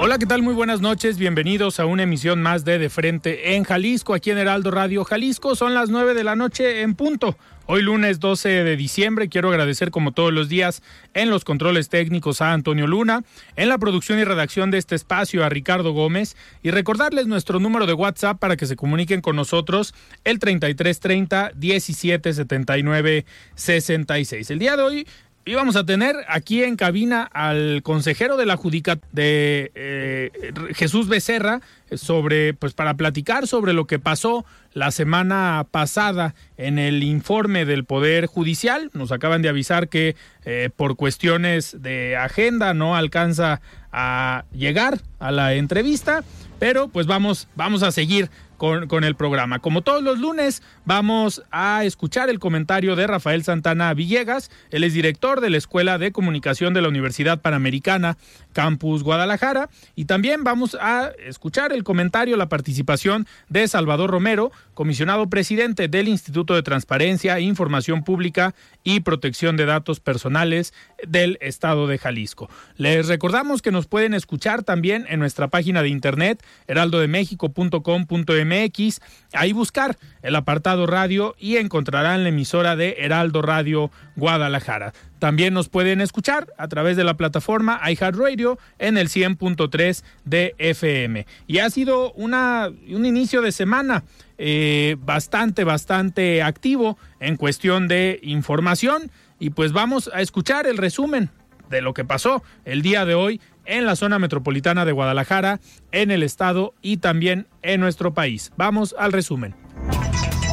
[0.00, 0.42] Hola, ¿qué tal?
[0.42, 1.18] Muy buenas noches.
[1.18, 5.56] Bienvenidos a una emisión más de De Frente en Jalisco, aquí en Heraldo Radio Jalisco.
[5.56, 7.36] Son las 9 de la noche en punto.
[7.66, 10.82] Hoy lunes 12 de diciembre quiero agradecer como todos los días
[11.14, 13.24] en los controles técnicos a Antonio Luna,
[13.56, 17.84] en la producción y redacción de este espacio a Ricardo Gómez y recordarles nuestro número
[17.86, 24.50] de WhatsApp para que se comuniquen con nosotros el 3330 1779 66.
[24.50, 25.06] El día de hoy
[25.48, 31.62] íbamos a tener aquí en cabina al consejero de la Judicat de eh, Jesús Becerra
[31.92, 37.84] sobre pues para platicar sobre lo que pasó la semana pasada en el informe del
[37.84, 38.90] Poder Judicial.
[38.92, 45.32] Nos acaban de avisar que eh, por cuestiones de agenda no alcanza a llegar a
[45.32, 46.24] la entrevista,
[46.58, 49.60] pero pues vamos, vamos a seguir con, el programa.
[49.60, 54.50] Como todos los lunes, vamos a escuchar el comentario de Rafael Santana Villegas.
[54.70, 58.18] Él es director de la Escuela de Comunicación de la Universidad Panamericana,
[58.52, 59.70] Campus Guadalajara.
[59.94, 66.06] Y también vamos a escuchar el comentario, la participación de Salvador Romero, comisionado presidente del
[66.06, 70.72] Instituto de Transparencia, Información Pública y Protección de Datos Personales
[71.04, 72.48] del Estado de Jalisco.
[72.76, 79.00] Les recordamos que nos pueden escuchar también en nuestra página de internet heraldodemexico.com.mx MX,
[79.32, 84.92] ahí buscar el apartado radio y encontrarán la emisora de Heraldo Radio Guadalajara.
[85.18, 91.26] También nos pueden escuchar a través de la plataforma iHeartRadio en el 100.3 de FM.
[91.46, 94.04] Y ha sido una, un inicio de semana
[94.38, 99.10] eh, bastante, bastante activo en cuestión de información.
[99.38, 101.30] Y pues vamos a escuchar el resumen
[101.70, 105.60] de lo que pasó el día de hoy en la zona metropolitana de Guadalajara,
[105.92, 108.52] en el estado y también en nuestro país.
[108.56, 109.54] Vamos al resumen.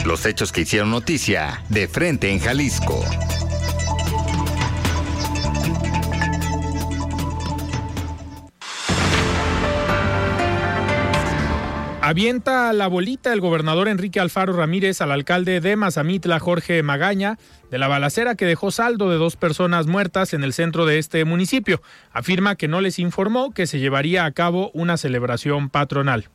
[0.05, 3.03] Los hechos que hicieron noticia de frente en Jalisco.
[12.05, 17.39] Avienta la bolita el gobernador Enrique Alfaro Ramírez al alcalde de Mazamitla, Jorge Magaña,
[17.71, 21.25] de la balacera que dejó saldo de dos personas muertas en el centro de este
[21.25, 21.81] municipio.
[22.11, 26.29] Afirma que no les informó que se llevaría a cabo una celebración patronal.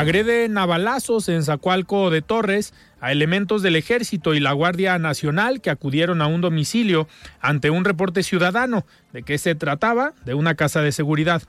[0.00, 2.72] Agrede navalazos en Zacualco de Torres
[3.02, 7.06] a elementos del Ejército y la Guardia Nacional que acudieron a un domicilio
[7.38, 11.42] ante un reporte ciudadano de que se trataba de una casa de seguridad.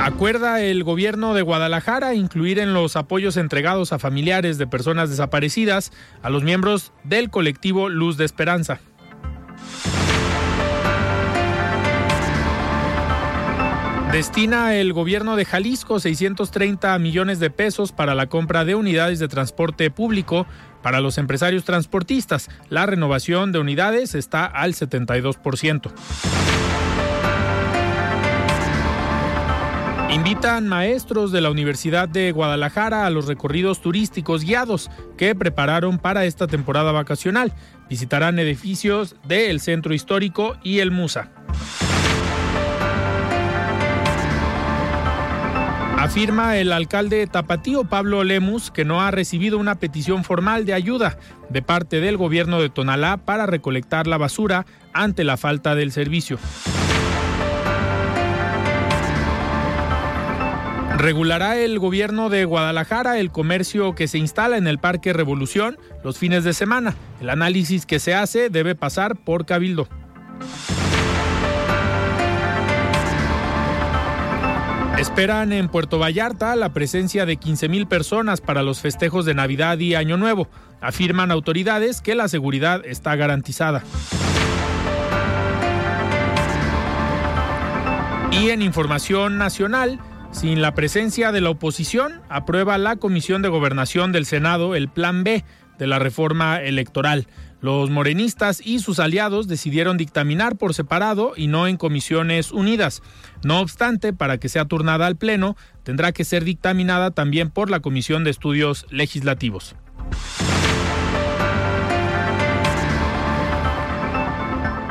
[0.00, 5.92] Acuerda el gobierno de Guadalajara incluir en los apoyos entregados a familiares de personas desaparecidas
[6.20, 8.80] a los miembros del colectivo Luz de Esperanza.
[14.14, 19.26] Destina el gobierno de Jalisco 630 millones de pesos para la compra de unidades de
[19.26, 20.46] transporte público
[20.84, 22.48] para los empresarios transportistas.
[22.68, 25.90] La renovación de unidades está al 72%.
[30.10, 36.24] Invitan maestros de la Universidad de Guadalajara a los recorridos turísticos guiados que prepararon para
[36.24, 37.52] esta temporada vacacional.
[37.90, 41.32] Visitarán edificios del Centro Histórico y el Musa.
[46.04, 51.16] Afirma el alcalde Tapatío Pablo Lemus que no ha recibido una petición formal de ayuda
[51.48, 56.38] de parte del gobierno de Tonalá para recolectar la basura ante la falta del servicio.
[60.98, 66.18] Regulará el gobierno de Guadalajara el comercio que se instala en el Parque Revolución los
[66.18, 66.94] fines de semana.
[67.22, 69.88] El análisis que se hace debe pasar por Cabildo.
[75.04, 79.78] Esperan en Puerto Vallarta la presencia de 15 mil personas para los festejos de Navidad
[79.78, 80.48] y Año Nuevo.
[80.80, 83.84] Afirman autoridades que la seguridad está garantizada.
[88.32, 90.00] Y en información nacional,
[90.32, 95.22] sin la presencia de la oposición, aprueba la Comisión de Gobernación del Senado el Plan
[95.22, 95.44] B
[95.78, 97.26] de la reforma electoral.
[97.64, 103.02] Los morenistas y sus aliados decidieron dictaminar por separado y no en comisiones unidas.
[103.42, 107.80] No obstante, para que sea turnada al Pleno, tendrá que ser dictaminada también por la
[107.80, 109.76] Comisión de Estudios Legislativos.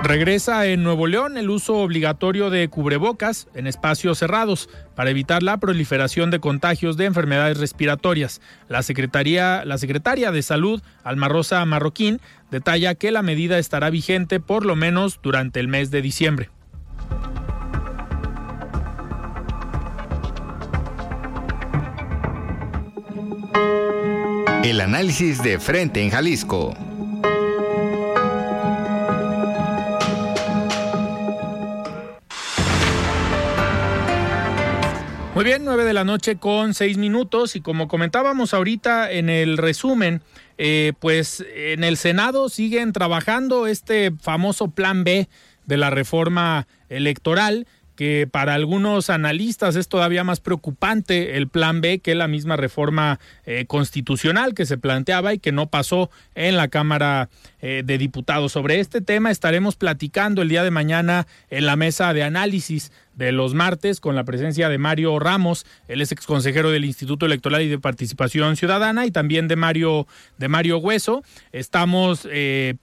[0.03, 5.55] Regresa en Nuevo León el uso obligatorio de cubrebocas en espacios cerrados para evitar la
[5.61, 8.41] proliferación de contagios de enfermedades respiratorias.
[8.67, 12.19] La Secretaría, la Secretaria de Salud, Alma Rosa Marroquín,
[12.51, 16.49] detalla que la medida estará vigente por lo menos durante el mes de diciembre.
[24.65, 26.75] El análisis de frente en Jalisco.
[35.35, 39.57] Muy bien, nueve de la noche con seis minutos y como comentábamos ahorita en el
[39.57, 40.21] resumen,
[40.59, 45.27] eh, pues en el Senado siguen trabajando este famoso plan B
[45.65, 47.65] de la reforma electoral
[47.95, 53.19] que para algunos analistas es todavía más preocupante el plan B que la misma reforma
[53.45, 57.30] eh, constitucional que se planteaba y que no pasó en la Cámara
[57.62, 58.51] eh, de Diputados.
[58.51, 63.31] Sobre este tema estaremos platicando el día de mañana en la mesa de análisis de
[63.31, 67.69] los martes con la presencia de Mario Ramos, él es exconsejero del Instituto Electoral y
[67.69, 70.07] de Participación Ciudadana y también de Mario
[70.38, 71.24] de Mario Hueso.
[71.51, 72.75] Estamos eh,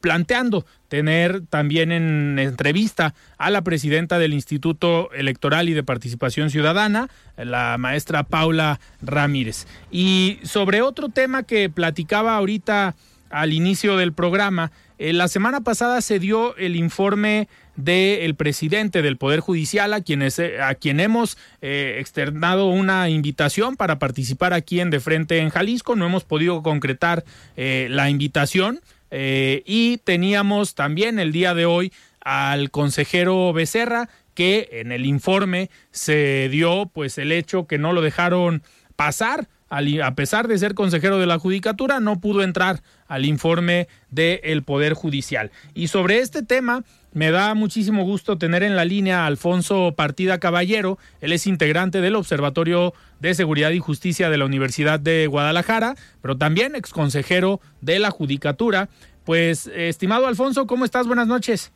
[0.00, 7.08] planteando tener también en entrevista a la presidenta del Instituto Electoral y de Participación Ciudadana,
[7.36, 9.66] la maestra Paula Ramírez.
[9.90, 12.94] Y sobre otro tema que platicaba ahorita
[13.30, 19.16] al inicio del programa, eh, la semana pasada se dio el informe del presidente del
[19.16, 24.80] Poder Judicial, a, quienes, eh, a quien hemos eh, externado una invitación para participar aquí
[24.80, 25.96] en De Frente en Jalisco.
[25.96, 27.24] No hemos podido concretar
[27.56, 28.80] la invitación.
[29.10, 35.70] Eh, y teníamos también el día de hoy al consejero Becerra, que en el informe
[35.90, 38.62] se dio pues el hecho que no lo dejaron
[38.96, 44.62] pasar, a pesar de ser consejero de la Judicatura, no pudo entrar al informe del
[44.62, 45.50] Poder Judicial.
[45.74, 46.84] Y sobre este tema,
[47.16, 50.98] me da muchísimo gusto tener en la línea a Alfonso Partida Caballero.
[51.22, 56.36] Él es integrante del Observatorio de Seguridad y Justicia de la Universidad de Guadalajara, pero
[56.36, 58.90] también exconsejero de la Judicatura.
[59.24, 61.06] Pues, estimado Alfonso, ¿cómo estás?
[61.06, 61.72] Buenas noches.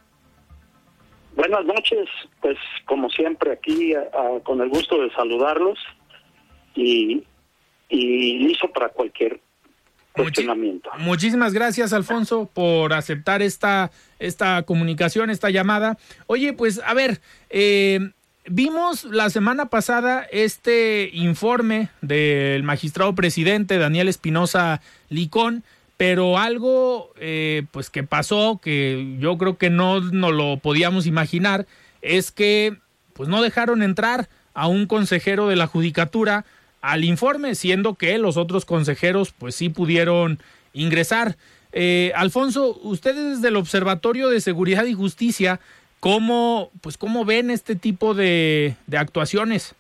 [1.34, 2.06] Buenas noches,
[2.42, 3.94] pues como siempre aquí
[4.42, 5.78] con el gusto de saludarlos
[6.74, 7.24] y,
[7.88, 9.40] y listo para cualquier
[10.98, 15.98] muchísimas gracias, Alfonso, por aceptar esta, esta comunicación, esta llamada.
[16.26, 18.10] Oye, pues a ver, eh,
[18.46, 25.62] vimos la semana pasada este informe del magistrado presidente Daniel Espinosa Licón,
[25.96, 31.66] pero algo eh, pues que pasó que yo creo que no nos lo podíamos imaginar
[32.02, 32.78] es que
[33.12, 36.44] pues no dejaron entrar a un consejero de la judicatura
[36.80, 40.38] al informe, siendo que los otros consejeros pues sí pudieron
[40.72, 41.36] ingresar.
[41.72, 45.60] Eh, Alfonso, ustedes del Observatorio de Seguridad y Justicia,
[46.00, 49.74] ¿cómo, pues, cómo ven este tipo de, actuaciones?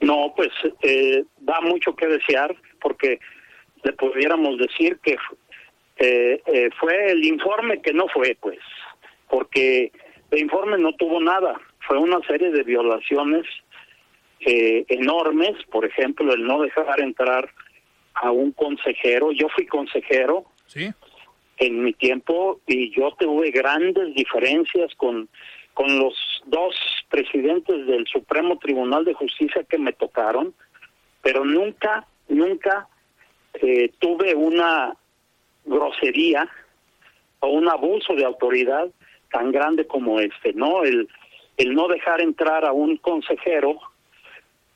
[0.00, 0.50] No, pues
[0.82, 3.20] eh, da mucho que desear porque
[3.84, 5.16] le pudiéramos decir que
[5.98, 8.58] eh, fue el informe que no fue, pues,
[9.28, 9.92] porque
[10.30, 13.44] el informe no tuvo nada, fue una serie de violaciones
[14.44, 17.50] eh, enormes, por ejemplo, el no dejar entrar
[18.14, 19.32] a un consejero.
[19.32, 20.44] Yo fui consejero
[21.58, 25.28] en mi tiempo y yo tuve grandes diferencias con,
[25.74, 26.14] con los
[26.46, 26.74] dos
[27.08, 30.54] presidentes del Supremo Tribunal de Justicia que me tocaron,
[31.22, 32.88] pero nunca, nunca
[33.54, 34.96] eh, tuve una
[35.64, 36.48] grosería
[37.40, 38.88] o un abuso de autoridad
[39.30, 40.82] tan grande como este, ¿no?
[40.84, 41.08] El,
[41.56, 43.78] el no dejar entrar a un consejero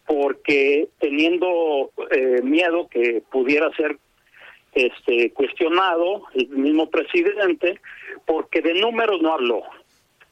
[0.07, 3.99] porque teniendo eh, miedo que pudiera ser
[4.73, 7.81] este cuestionado el mismo presidente
[8.25, 9.63] porque de números no habló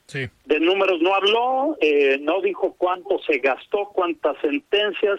[0.07, 0.29] sí.
[0.45, 5.19] de números no habló eh, no dijo cuánto se gastó cuántas sentencias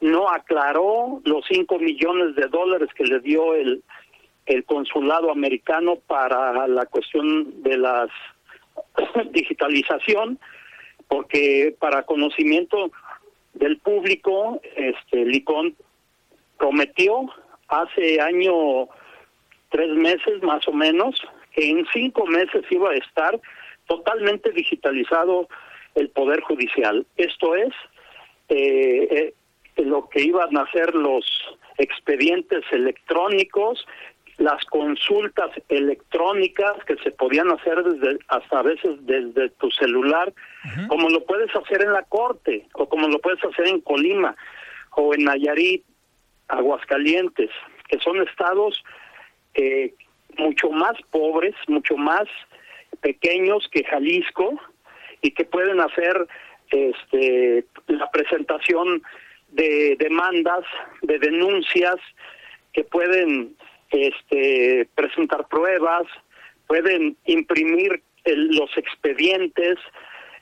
[0.00, 3.82] no aclaró los cinco millones de dólares que le dio el
[4.46, 8.08] el consulado americano para la cuestión de la
[9.32, 10.38] digitalización
[11.08, 12.90] porque para conocimiento
[13.56, 15.74] del público, este Licón
[16.58, 17.26] prometió
[17.68, 18.88] hace año
[19.70, 21.20] tres meses más o menos
[21.52, 23.40] que en cinco meses iba a estar
[23.86, 25.48] totalmente digitalizado
[25.94, 27.06] el poder judicial.
[27.16, 27.72] Esto es
[28.48, 29.32] eh,
[29.76, 31.24] eh, lo que iban a hacer los
[31.78, 33.86] expedientes electrónicos,
[34.38, 40.32] las consultas electrónicas que se podían hacer desde hasta a veces desde tu celular,
[40.88, 44.36] como lo puedes hacer en la corte o como lo puedes hacer en Colima
[44.90, 45.84] o en Nayarit,
[46.48, 47.50] Aguascalientes,
[47.88, 48.84] que son estados
[49.54, 49.94] eh,
[50.36, 52.26] mucho más pobres, mucho más
[53.00, 54.60] pequeños que Jalisco
[55.22, 56.26] y que pueden hacer
[56.70, 59.02] este la presentación
[59.48, 60.64] de demandas,
[61.02, 61.96] de denuncias,
[62.72, 63.56] que pueden
[63.90, 66.06] este, presentar pruebas,
[66.66, 69.78] pueden imprimir los expedientes,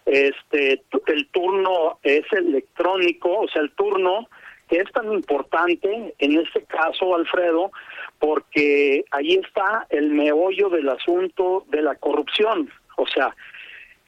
[0.07, 4.29] este, el turno es electrónico, o sea, el turno
[4.69, 7.71] que es tan importante en este caso, Alfredo,
[8.19, 12.71] porque ahí está el meollo del asunto de la corrupción.
[12.97, 13.35] O sea,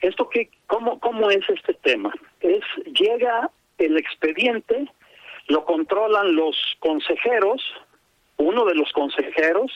[0.01, 2.13] esto que, ¿cómo, cómo es este tema?
[2.41, 4.87] Es, llega el expediente,
[5.47, 7.61] lo controlan los consejeros,
[8.37, 9.71] uno de los consejeros,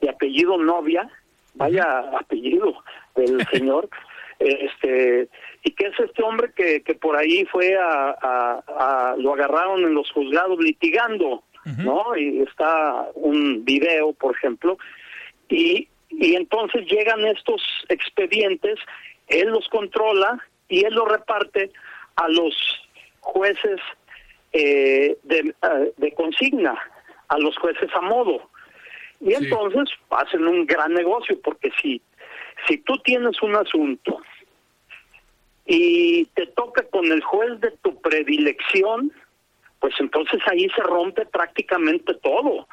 [0.00, 1.08] de apellido Novia,
[1.54, 2.82] vaya apellido
[3.14, 3.88] del señor,
[4.38, 5.28] este
[5.64, 9.94] y que es este hombre que, que por ahí fue a, a, lo agarraron en
[9.94, 11.42] los juzgados litigando,
[11.76, 12.16] ¿no?
[12.16, 14.78] Y está un video, por ejemplo,
[15.50, 18.78] y, y entonces llegan estos expedientes,
[19.26, 21.70] él los controla y él los reparte
[22.16, 22.54] a los
[23.20, 23.80] jueces
[24.52, 26.78] eh, de, eh, de consigna,
[27.28, 28.48] a los jueces a modo.
[29.20, 32.00] Y entonces hacen un gran negocio, porque si,
[32.66, 34.20] si tú tienes un asunto
[35.66, 39.12] y te toca con el juez de tu predilección,
[39.80, 42.68] pues entonces ahí se rompe prácticamente todo,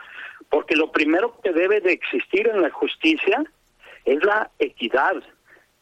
[0.49, 3.43] porque lo primero que debe de existir en la justicia
[4.05, 5.15] es la equidad,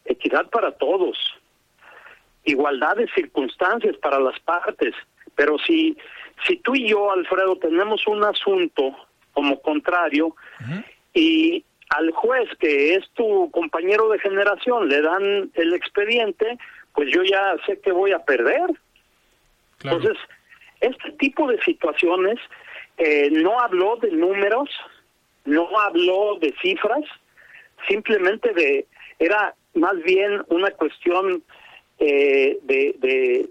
[0.04, 1.16] equidad para todos,
[2.44, 4.94] igualdad de circunstancias para las partes,
[5.34, 5.96] pero si
[6.46, 8.94] si tú y yo, Alfredo, tenemos un asunto
[9.32, 10.34] como contrario
[11.12, 16.58] y al juez que es tu compañero de generación le dan el expediente,
[16.94, 18.70] pues yo ya sé que voy a perder.
[19.82, 20.16] Entonces,
[20.80, 22.38] este tipo de situaciones
[22.96, 24.70] eh, no habló de números,
[25.44, 27.04] no habló de cifras,
[27.88, 28.86] simplemente de
[29.18, 31.42] era más bien una cuestión
[31.98, 33.48] eh, de, de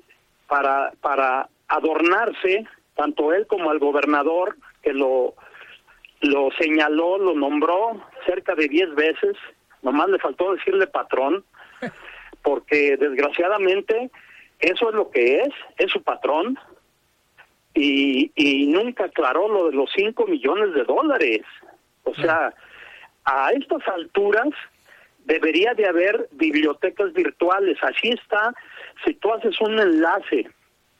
[0.47, 5.35] para para adornarse, tanto él como el gobernador, que lo,
[6.21, 9.35] lo señaló, lo nombró cerca de diez veces,
[9.81, 11.43] nomás le faltó decirle patrón,
[12.43, 14.11] porque desgraciadamente
[14.59, 16.57] eso es lo que es, es su patrón,
[17.73, 21.41] y, y nunca aclaró lo de los cinco millones de dólares.
[22.03, 22.53] O sea,
[23.25, 24.49] a estas alturas
[25.25, 27.77] debería de haber bibliotecas virtuales.
[27.81, 28.53] Así está,
[29.03, 30.49] si tú haces un enlace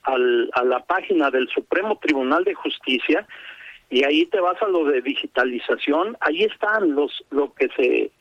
[0.03, 3.27] al, a la página del Supremo Tribunal de Justicia
[3.89, 8.11] y ahí te vas a lo de digitalización, ahí están los lo que se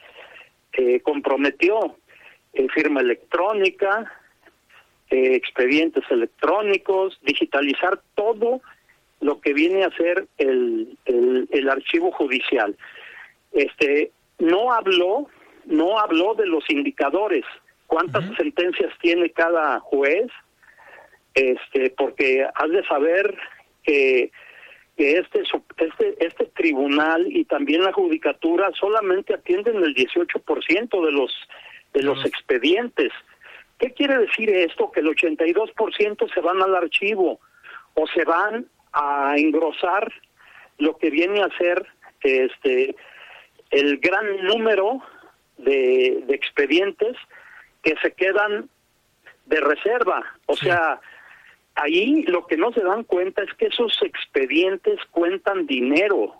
[0.75, 1.97] eh, comprometió,
[2.53, 4.13] eh, firma electrónica,
[5.11, 8.61] eh, expedientes electrónicos, digitalizar todo
[9.21, 12.77] lo que viene a ser el, el, el archivo judicial.
[13.53, 15.29] Este no habló,
[15.65, 17.45] no habló de los indicadores,
[17.87, 20.31] cuántas sentencias tiene cada juez,
[21.35, 23.37] este porque has de saber
[23.83, 24.31] que,
[24.97, 25.43] que este,
[25.79, 31.33] este este tribunal y también la judicatura solamente atienden el 18% de los
[31.95, 33.13] de los expedientes.
[33.79, 34.91] ¿Qué quiere decir esto?
[34.93, 37.41] Que el 82% se van al archivo
[37.95, 40.13] o se van a engrosar
[40.79, 41.87] lo que viene a ser
[42.23, 42.95] este
[43.71, 45.01] el gran número
[45.59, 47.17] de, de expedientes
[47.83, 48.69] que se quedan
[49.47, 50.25] de reserva.
[50.47, 51.01] O sea,
[51.75, 56.35] ahí lo que no se dan cuenta es que esos expedientes cuentan dinero.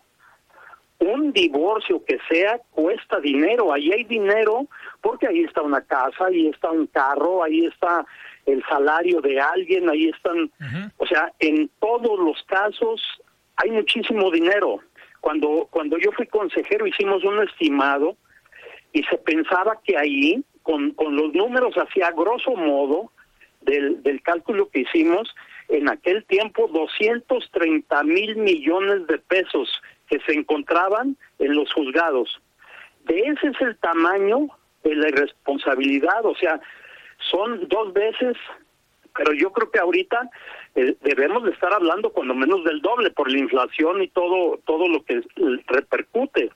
[0.99, 4.69] Un divorcio que sea cuesta dinero, ahí hay dinero
[5.01, 8.07] porque ahí está una casa, ahí está un carro, ahí está
[8.47, 10.51] el salario de alguien, ahí están,
[10.99, 13.03] o sea, en todos los casos
[13.57, 14.81] hay muchísimo dinero.
[15.21, 18.17] Cuando cuando yo fui consejero hicimos un estimado
[18.93, 23.11] y se pensaba que ahí con con los números hacía grosso modo
[23.65, 25.35] del, del cálculo que hicimos,
[25.69, 32.41] en aquel tiempo 230 mil millones de pesos que se encontraban en los juzgados.
[33.05, 34.49] De ese es el tamaño
[34.85, 36.61] de la irresponsabilidad, o sea,
[37.31, 38.37] son dos veces,
[39.17, 40.29] pero yo creo que ahorita
[40.75, 44.89] eh, debemos de estar hablando cuando menos del doble por la inflación y todo todo
[44.89, 45.23] lo que
[45.67, 46.51] repercute.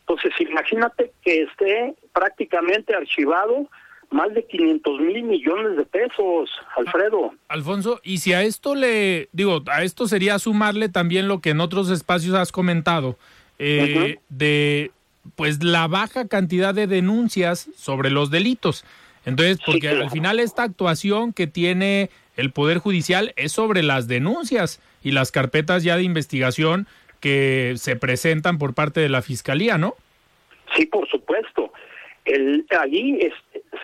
[0.00, 3.68] Entonces, imagínate que esté prácticamente archivado
[4.12, 7.34] más de 500 mil millones de pesos, Alfredo.
[7.48, 11.60] Alfonso, y si a esto le, digo, a esto sería sumarle también lo que en
[11.60, 13.16] otros espacios has comentado,
[13.58, 14.90] eh, de
[15.36, 18.84] pues la baja cantidad de denuncias sobre los delitos.
[19.24, 24.80] Entonces, porque al final esta actuación que tiene el Poder Judicial es sobre las denuncias
[25.02, 26.86] y las carpetas ya de investigación
[27.20, 29.94] que se presentan por parte de la Fiscalía, ¿no?
[30.76, 31.72] Sí, por supuesto.
[32.24, 33.18] El, allí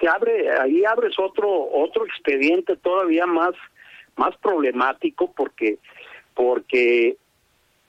[0.00, 3.54] se abre, ahí abres otro otro expediente todavía más
[4.16, 5.78] más problemático porque
[6.34, 7.16] porque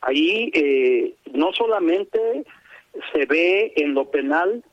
[0.02, 2.44] ahí eh, no solamente
[3.14, 4.64] se ve en lo penal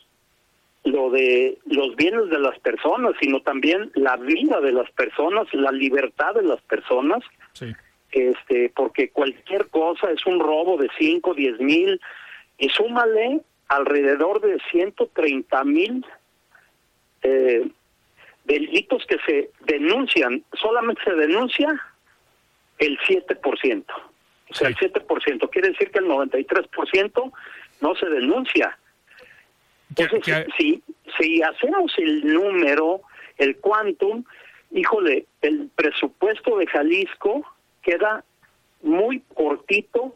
[0.84, 5.72] lo de los bienes de las personas, sino también la vida de las personas, la
[5.72, 7.24] libertad de las personas,
[8.12, 12.00] este, porque cualquier cosa es un robo de 5, 10 mil,
[12.58, 16.06] y súmale alrededor de 130 mil
[17.26, 17.68] eh,
[18.44, 21.82] delitos que se denuncian, solamente se denuncia
[22.78, 23.84] el 7%.
[24.48, 25.50] O sea, el 7%.
[25.50, 27.32] Quiere decir que el 93%
[27.80, 28.78] no se denuncia.
[29.96, 30.82] Entonces, si,
[31.18, 33.00] si hacemos el número,
[33.38, 34.24] el quantum,
[34.70, 37.44] híjole, el presupuesto de Jalisco
[37.82, 38.24] queda
[38.82, 40.14] muy cortito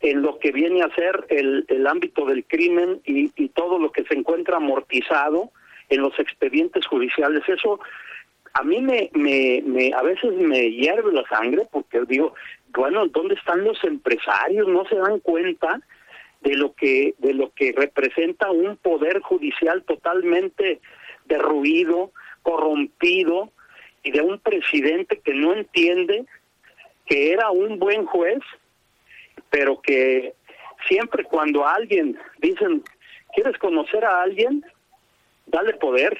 [0.00, 3.92] en lo que viene a ser el, el ámbito del crimen y, y todo lo
[3.92, 5.50] que se encuentra amortizado
[5.88, 7.42] en los expedientes judiciales.
[7.48, 7.80] Eso
[8.54, 12.34] a mí me, me, a veces me hierve la sangre porque digo,
[12.68, 14.66] bueno, ¿dónde están los empresarios?
[14.68, 15.80] No se dan cuenta
[16.40, 20.80] de lo que de lo que representa un poder judicial totalmente
[21.26, 23.50] derruido, corrompido
[24.02, 26.24] y de un presidente que no entiende
[27.06, 28.40] que era un buen juez,
[29.50, 30.34] pero que
[30.86, 32.82] siempre cuando alguien dicen,
[33.34, 34.64] ¿quieres conocer a alguien?
[35.50, 36.18] Dale poder.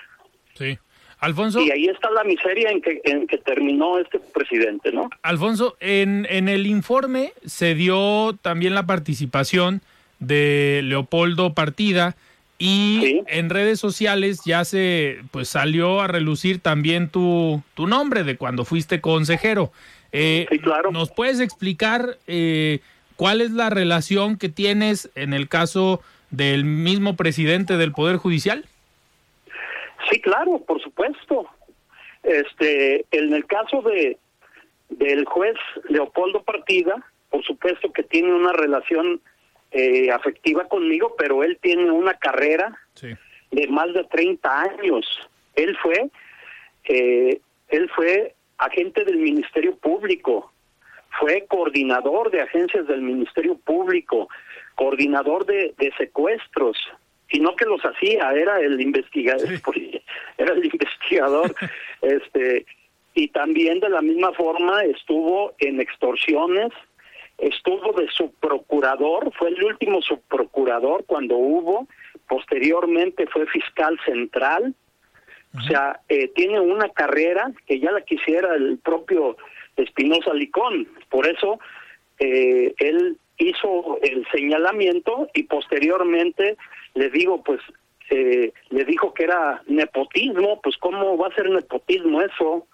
[0.55, 0.79] Sí.
[1.21, 1.61] Alfonso.
[1.61, 5.11] Y ahí está la miseria en que, en que terminó este presidente, ¿no?
[5.23, 9.83] Alfonso, en, en el informe se dio también la participación
[10.21, 12.15] de Leopoldo Partida
[12.59, 18.37] y en redes sociales ya se pues salió a relucir también tu, tu nombre de
[18.37, 19.73] cuando fuiste consejero.
[20.11, 20.91] Eh, claro.
[20.91, 22.81] ¿Nos puedes explicar eh,
[23.15, 28.65] cuál es la relación que tienes en el caso del mismo presidente del Poder Judicial?
[30.11, 31.49] Sí, claro, por supuesto.
[32.23, 34.19] Este, en el caso de
[34.91, 35.57] del juez
[35.89, 39.21] Leopoldo Partida, por supuesto que tiene una relación
[39.71, 42.79] eh, afectiva conmigo, pero él tiene una carrera
[43.51, 45.07] de más de 30 años.
[45.55, 46.11] Él fue,
[46.85, 50.53] eh, él fue agente del Ministerio Público,
[51.21, 54.29] fue coordinador de agencias del Ministerio Público,
[54.75, 56.79] coordinador de, de secuestros,
[57.31, 59.49] y no que los hacía, era el investigador,
[60.39, 61.55] era el investigador,
[62.03, 62.67] este,
[63.15, 66.71] y también de la misma forma estuvo en extorsiones,
[67.39, 71.87] estuvo de subprocurador, fue el último subprocurador cuando hubo,
[72.29, 74.75] posteriormente fue fiscal central,
[75.57, 79.37] o sea, eh, tiene una carrera que ya la quisiera el propio
[79.77, 81.59] Espinosa Licón, por eso
[82.19, 86.57] eh, él hizo el señalamiento y posteriormente
[86.95, 87.61] le digo, pues,
[88.11, 92.67] eh, le dijo que era nepotismo, pues, ¿cómo va a ser nepotismo eso?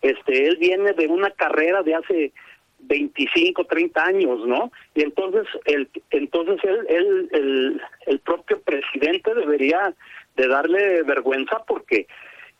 [0.00, 2.32] Este, él viene de una carrera de hace
[2.80, 4.70] 25, 30 años, ¿no?
[4.94, 9.94] Y entonces el entonces él, él el, el propio presidente debería
[10.36, 12.06] de darle vergüenza porque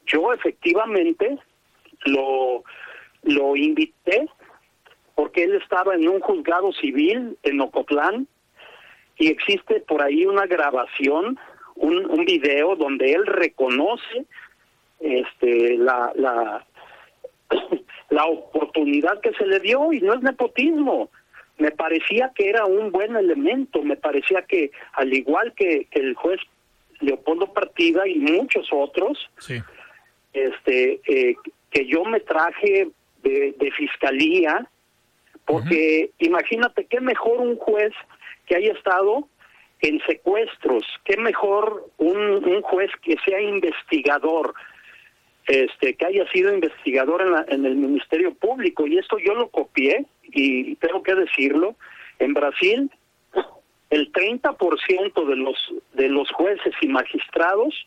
[0.07, 1.39] yo efectivamente
[2.07, 2.65] lo
[3.23, 4.29] lo invité
[5.15, 8.27] porque él estaba en un juzgado civil en Ocotlán
[9.17, 11.39] y existe por ahí una grabación,
[11.77, 14.27] un, un video donde él reconoce
[15.01, 16.67] este la la
[18.11, 21.11] la oportunidad que se le dio y no es nepotismo.
[21.59, 26.41] Me parecía que era un buen elemento, me parecía que al igual que, el juez
[27.01, 29.31] Leopoldo Partida y muchos otros,
[30.33, 31.37] este eh,
[31.71, 32.89] que yo me traje
[33.23, 34.69] de, de fiscalía,
[35.45, 37.93] porque imagínate qué mejor un juez
[38.47, 39.29] que haya estado
[39.81, 44.55] en secuestros, qué mejor un, un juez que sea investigador,
[45.47, 48.87] este que haya sido investigador en, la, en el Ministerio Público.
[48.87, 51.77] Y esto yo lo copié y tengo que decirlo.
[52.19, 52.91] En Brasil
[53.91, 55.57] el 30% de los
[55.93, 57.87] de los jueces y magistrados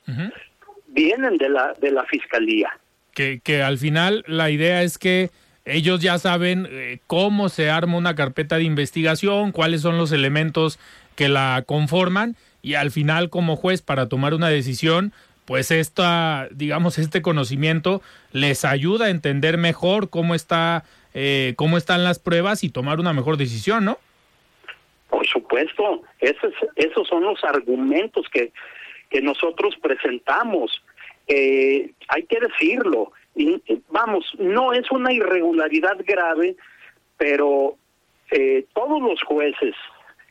[0.88, 2.78] vienen de la, de la fiscalía.
[3.14, 5.30] Que, que al final la idea es que
[5.68, 10.80] ellos ya saben eh, cómo se arma una carpeta de investigación, cuáles son los elementos
[11.16, 15.12] que la conforman y al final como juez para tomar una decisión,
[15.46, 18.02] pues esta, digamos, este conocimiento
[18.32, 23.14] les ayuda a entender mejor cómo está, eh, cómo están las pruebas y tomar una
[23.14, 23.98] mejor decisión, ¿no?
[25.10, 28.52] Por supuesto, esos, esos son los argumentos que,
[29.10, 30.84] que nosotros presentamos.
[31.28, 36.56] Eh, hay que decirlo, y, vamos, no es una irregularidad grave,
[37.18, 37.78] pero
[38.32, 39.76] eh, todos los jueces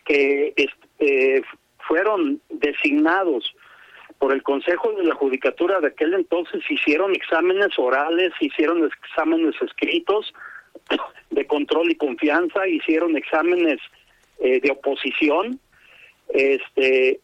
[0.04, 0.52] que
[0.98, 1.42] eh,
[1.86, 3.54] fueron designados
[4.18, 10.32] por el Consejo de la Judicatura de aquel entonces hicieron exámenes orales, hicieron exámenes escritos
[11.30, 13.78] de control y confianza, hicieron exámenes
[14.38, 15.60] eh, de oposición.
[16.30, 17.20] Este,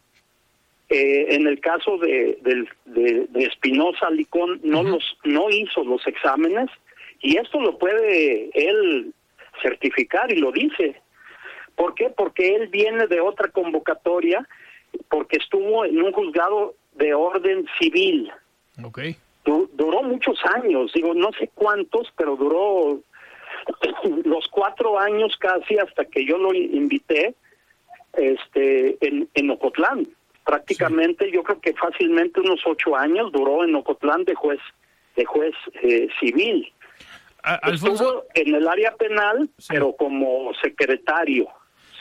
[0.92, 6.68] eh, en el caso de, de, de Espinosa Licón no los no hizo los exámenes
[7.20, 9.14] y esto lo puede él
[9.62, 11.00] certificar y lo dice.
[11.76, 12.10] ¿Por qué?
[12.10, 14.46] Porque él viene de otra convocatoria,
[15.08, 18.30] porque estuvo en un juzgado de orden civil.
[18.82, 19.16] Okay.
[19.44, 23.00] duró muchos años, digo, no sé cuántos, pero duró
[24.24, 27.34] los cuatro años casi hasta que yo lo invité
[28.14, 30.08] este en, en Ocotlán.
[30.44, 34.60] Prácticamente yo creo que fácilmente unos ocho años duró en Ocotlán de juez
[35.16, 36.72] de juez eh, civil.
[37.42, 41.48] Alfonso, Estuvo en el área penal, pero como secretario.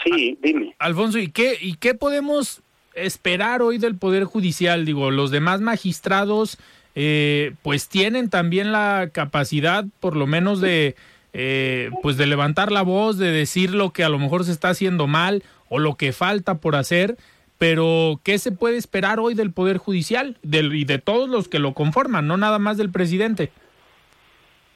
[0.03, 0.75] Sí, dime.
[0.79, 2.61] Alfonso, ¿y qué, ¿y qué podemos
[2.93, 4.85] esperar hoy del Poder Judicial?
[4.85, 6.57] Digo, los demás magistrados,
[6.95, 10.95] eh, pues tienen también la capacidad, por lo menos, de,
[11.33, 14.69] eh, pues de levantar la voz, de decir lo que a lo mejor se está
[14.69, 17.17] haciendo mal o lo que falta por hacer.
[17.61, 21.59] Pero, ¿qué se puede esperar hoy del Poder Judicial del, y de todos los que
[21.59, 23.51] lo conforman, no nada más del presidente?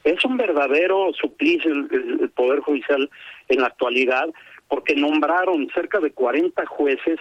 [0.03, 3.09] Es un verdadero suplicio el, el Poder Judicial
[3.47, 4.27] en la actualidad,
[4.67, 7.19] porque nombraron cerca de 40 jueces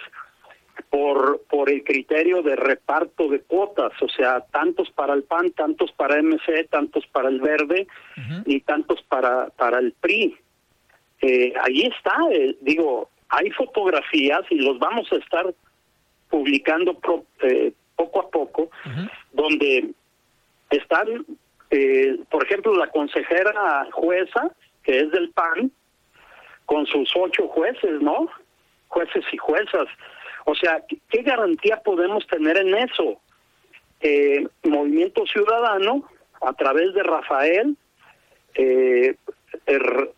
[0.91, 5.91] por por el criterio de reparto de cuotas, o sea, tantos para el PAN, tantos
[5.93, 8.43] para MC, tantos para el Verde uh -huh.
[8.45, 10.37] y tantos para para el PRI.
[11.21, 15.53] Eh, ahí está, eh, digo, hay fotografías y los vamos a estar
[16.29, 19.11] publicando pro, eh, poco a poco, uh -huh.
[19.33, 19.89] donde
[20.69, 21.25] están,
[21.69, 24.51] eh, por ejemplo, la consejera jueza,
[24.83, 25.71] que es del PAN,
[26.65, 28.27] con sus ocho jueces, ¿no?
[28.87, 29.87] Jueces y juezas.
[30.45, 33.19] O sea, ¿qué garantía podemos tener en eso?
[34.01, 36.07] Eh, Movimiento Ciudadano,
[36.41, 37.75] a través de Rafael
[38.55, 39.15] eh,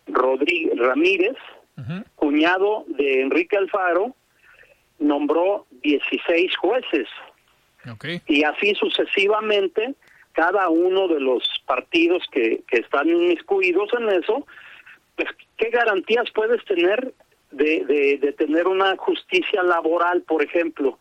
[0.06, 1.36] Rodríguez Ramírez,
[1.78, 2.04] uh -huh.
[2.16, 4.14] cuñado de Enrique Alfaro,
[4.98, 7.08] nombró 16 jueces.
[7.94, 8.20] Okay.
[8.26, 9.94] Y así sucesivamente,
[10.32, 14.46] cada uno de los partidos que, que están inmiscuidos en eso,
[15.16, 17.12] pues, ¿qué garantías puedes tener
[17.50, 20.98] de, de, de tener una justicia laboral, por ejemplo,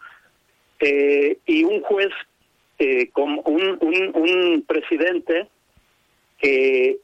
[0.79, 2.09] eh, y un juez
[2.79, 5.47] eh, como un, un, un presidente
[6.37, 6.97] que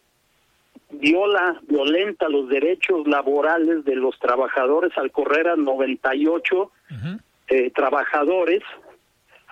[1.00, 7.20] viola, violenta los derechos laborales de los trabajadores al correr a 98 uh -huh.
[7.48, 8.62] eh, trabajadores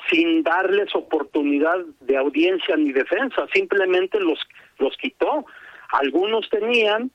[0.09, 4.39] sin darles oportunidad de audiencia ni defensa, simplemente los
[4.79, 5.45] los quitó.
[5.91, 7.11] Algunos tenían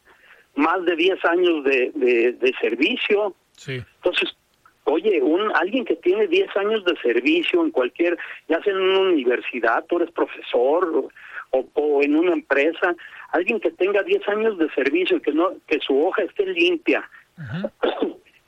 [0.54, 3.34] más de 10 años de, de, de servicio.
[3.52, 3.82] Sí.
[3.96, 4.36] Entonces,
[4.84, 8.16] oye, un alguien que tiene 10 años de servicio en cualquier,
[8.48, 11.08] ya sea en una universidad, tú eres profesor
[11.50, 12.94] o, o en una empresa,
[13.36, 17.08] alguien que tenga 10 años de servicio y que no que su hoja esté limpia.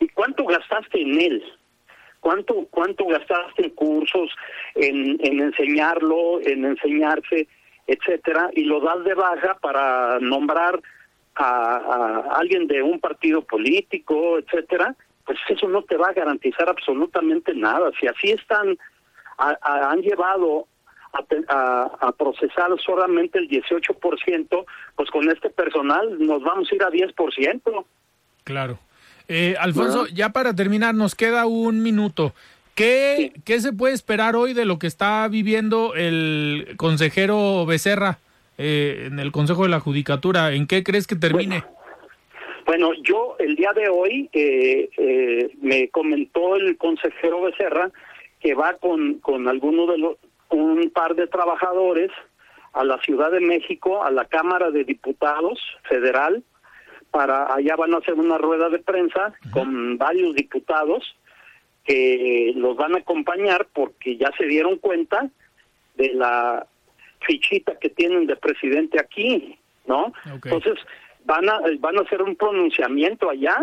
[0.00, 1.44] ¿Y cuánto gastaste en él?
[2.20, 4.30] ¿Cuánto cuánto gastaste en cursos,
[4.74, 7.46] en, en enseñarlo, en enseñarse,
[7.86, 10.80] etcétera, y lo das de baja para nombrar
[11.36, 16.68] a, a, alguien de un partido político, etcétera, pues eso no te va a garantizar
[16.68, 17.90] absolutamente nada.
[18.00, 18.76] Si así están,
[19.38, 20.66] a, a, han llevado
[21.12, 26.90] a, a, procesar solamente el 18%, pues con este personal nos vamos a ir a
[26.90, 27.84] 10%.
[28.44, 28.78] Claro.
[29.28, 30.14] Eh, Alfonso, bueno.
[30.14, 32.32] ya para terminar, nos queda un minuto.
[32.74, 33.42] ¿Qué, sí.
[33.44, 38.18] ¿Qué se puede esperar hoy de lo que está viviendo el consejero Becerra?
[38.58, 40.52] eh, en el Consejo de la Judicatura.
[40.52, 41.62] ¿En qué crees que termine?
[42.66, 47.90] Bueno, bueno yo el día de hoy eh, eh, me comentó el consejero Becerra
[48.40, 50.16] que va con, con alguno de los,
[50.50, 52.10] un par de trabajadores
[52.72, 56.42] a la Ciudad de México, a la Cámara de Diputados Federal,
[57.10, 59.50] para allá van a hacer una rueda de prensa uh -huh.
[59.50, 61.16] con varios diputados
[61.84, 65.30] que los van a acompañar porque ya se dieron cuenta
[65.96, 66.66] de la
[67.20, 70.12] fichita que tienen de presidente aquí, ¿no?
[70.44, 70.74] Entonces
[71.24, 73.58] van a van a hacer un pronunciamiento allá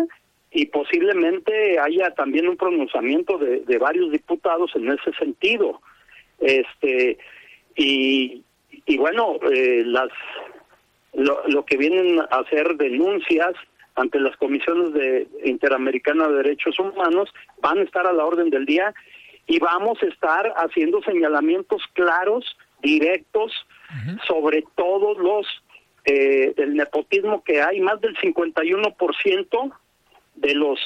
[0.50, 5.80] y posiblemente haya también un pronunciamiento de, de varios diputados en ese sentido,
[6.40, 7.18] este
[7.76, 8.42] y
[8.86, 10.08] y bueno eh, las
[11.14, 13.54] lo, lo que vienen a hacer denuncias
[13.94, 18.66] ante las comisiones de Interamericana de Derechos Humanos van a estar a la orden del
[18.66, 18.94] día
[19.46, 22.44] y vamos a estar haciendo señalamientos claros,
[22.82, 23.52] directos,
[24.26, 25.46] sobre todos los
[26.04, 29.72] eh, el nepotismo que hay, más del 51%
[30.34, 30.78] de los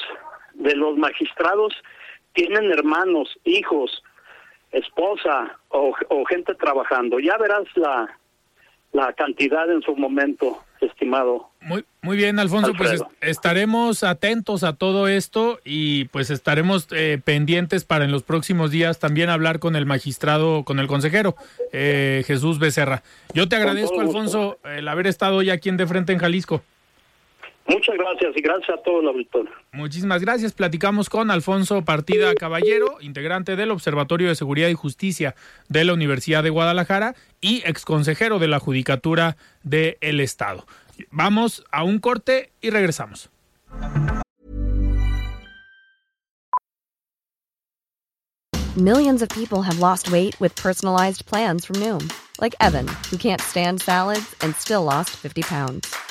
[0.53, 1.73] de los magistrados
[2.33, 4.03] tienen hermanos, hijos,
[4.71, 7.19] esposa o, o gente trabajando.
[7.19, 8.17] Ya verás la
[8.93, 11.49] la cantidad en su momento, estimado.
[11.61, 17.85] Muy, muy bien, Alfonso, pues estaremos atentos a todo esto y pues estaremos eh, pendientes
[17.85, 21.35] para en los próximos días también hablar con el magistrado, con el consejero
[21.71, 23.03] eh, Jesús Becerra.
[23.33, 26.61] Yo te agradezco, Alfonso, el haber estado hoy aquí en De Frente en Jalisco.
[27.71, 29.51] Muchas gracias y gracias a todos los auditorio.
[29.71, 30.51] Muchísimas gracias.
[30.51, 35.35] Platicamos con Alfonso Partida Caballero, integrante del Observatorio de Seguridad y Justicia
[35.69, 40.65] de la Universidad de Guadalajara y exconsejero de la Judicatura del Estado.
[41.11, 43.29] Vamos a un corte y regresamos.
[48.75, 53.41] Millions of people have lost weight with personalized plans from Noom, like Evan, who can't
[53.41, 56.10] stand salads and still lost 50 pounds.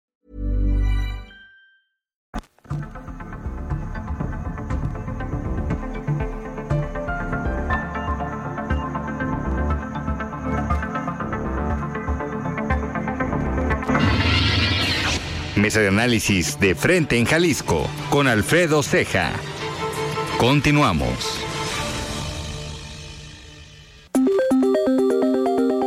[15.61, 19.31] Mesa de análisis de frente en Jalisco con Alfredo Ceja.
[20.39, 21.39] Continuamos.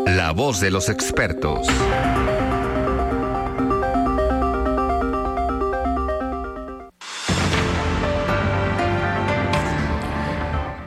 [0.07, 1.67] La voz de los expertos.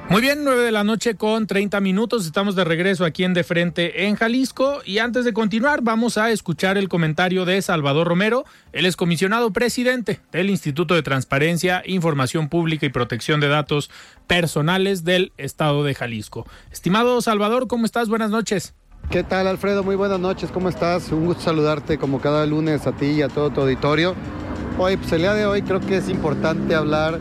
[0.09, 2.25] Muy bien, 9 de la noche con 30 minutos.
[2.25, 4.79] Estamos de regreso aquí en De Frente en Jalisco.
[4.85, 8.45] Y antes de continuar, vamos a escuchar el comentario de Salvador Romero.
[8.71, 13.91] Él es comisionado presidente del Instituto de Transparencia, Información Pública y Protección de Datos
[14.27, 16.47] Personales del Estado de Jalisco.
[16.71, 18.07] Estimado Salvador, ¿cómo estás?
[18.07, 18.75] Buenas noches.
[19.09, 19.83] ¿Qué tal, Alfredo?
[19.83, 21.11] Muy buenas noches, ¿cómo estás?
[21.11, 24.15] Un gusto saludarte como cada lunes a ti y a todo tu auditorio.
[24.77, 27.19] Hoy, pues el día de hoy creo que es importante hablar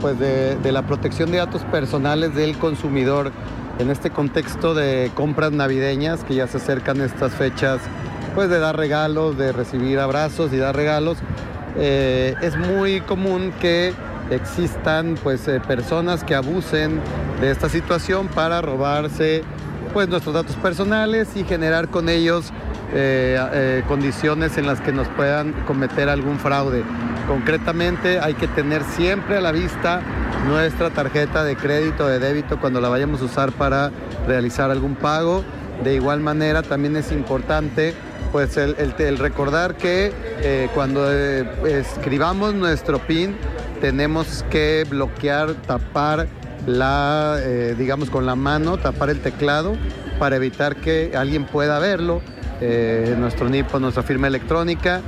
[0.00, 3.32] pues, de, la protección de datos personales del consumidor
[3.78, 7.80] en este contexto de compras navideñas que ya se acercan estas fechas,
[8.34, 11.18] pues de dar regalos, de recibir abrazos y dar regalos.
[11.76, 13.92] Eh, es muy común que
[14.30, 17.00] existan pues eh, personas que abusen
[17.40, 19.42] de esta situación para robarse
[19.92, 22.52] pues nuestros datos personales y generar con ellos
[22.92, 26.82] eh, condiciones en las que nos puedan cometer algún fraude.
[27.26, 30.00] Concretamente hay que tener siempre a la vista
[30.46, 33.90] nuestra tarjeta de crédito o de débito cuando la vayamos a usar para
[34.26, 35.44] realizar algún pago.
[35.82, 37.94] De igual manera también es importante
[38.32, 40.12] pues el, recordar que
[40.42, 43.34] eh, cuando eh, escribamos nuestro PIN
[43.80, 46.26] tenemos que bloquear, tapar
[46.66, 49.76] la, eh, digamos con la mano, tapar el teclado
[50.18, 52.20] para evitar que alguien pueda verlo,
[53.18, 55.02] nuestro NIP nuestra firma electrónica.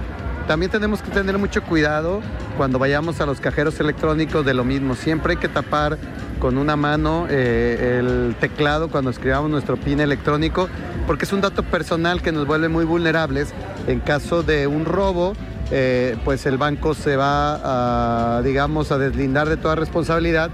[0.48, 2.22] También tenemos que tener mucho cuidado
[2.56, 4.94] cuando vayamos a los cajeros electrónicos de lo mismo.
[4.94, 5.98] Siempre hay que tapar
[6.40, 10.70] con una mano eh, el teclado cuando escribamos nuestro PIN electrónico,
[11.06, 13.52] porque es un dato personal que nos vuelve muy vulnerables
[13.86, 15.34] en caso de un robo.
[15.70, 20.50] eh, pues el banco se va a, digamos, a deslindar de toda responsabilidad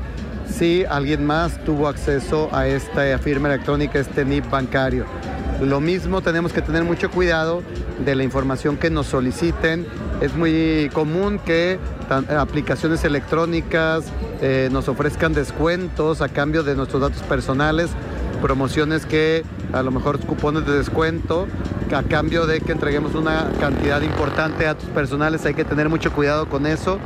[0.51, 5.07] si alguien más tuvo acceso a esta firma electrónica, este NIP bancario.
[5.65, 7.63] Lo mismo tenemos que tener mucho cuidado
[8.05, 9.87] de la información que nos soliciten.
[10.21, 11.79] Es muy común que
[12.39, 14.05] aplicaciones electrónicas,
[14.43, 17.91] eh, nos ofrezcan descuentos a cambio de nuestros datos personales,
[18.43, 21.47] promociones que a lo mejor cupones de descuento
[21.95, 25.47] a cambio de que entreguemos una cantidad importante de datos personales.
[25.47, 26.99] Hay que tener mucho cuidado con eso.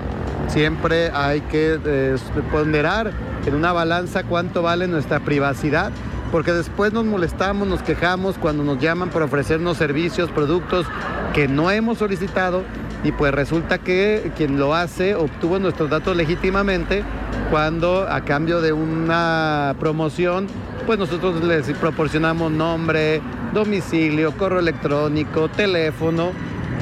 [0.49, 2.16] Siempre hay que eh,
[2.51, 3.12] ponderar
[3.47, 5.92] en una balanza cuánto vale nuestra privacidad
[6.31, 10.87] porque después nos molestamos, nos quejamos cuando nos llaman para ofrecernos servicios, productos
[11.33, 12.62] que no hemos solicitado
[13.05, 17.05] y pues resulta que quien lo hace obtuvo nuestros datos legítimamente
[17.51, 20.47] cuando a cambio de una promoción
[20.87, 23.21] pues nosotros les proporcionamos nombre,
[23.53, 26.33] domicilio, correo electrónico, teléfono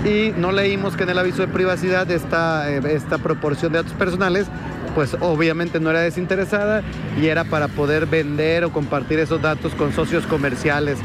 [0.05, 3.95] y no leímos que en el aviso de privacidad esta, eh, esta proporción de datos
[3.95, 4.47] personales
[4.97, 6.83] pues obviamente no era desinteresada
[7.21, 10.97] y era para poder vender o compartir esos datos con socios comerciales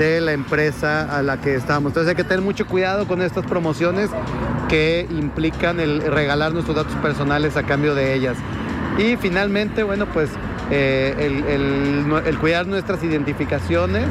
[0.00, 1.90] de la empresa a la que estamos.
[1.90, 4.10] Entonces hay que tener mucho cuidado con estas promociones
[4.68, 8.36] que implican el regalar nuestros datos personales a cambio de ellas.
[8.98, 10.28] Y finalmente, bueno, pues
[10.72, 11.14] eh,
[11.54, 14.08] el, cuidar nuestras identificaciones,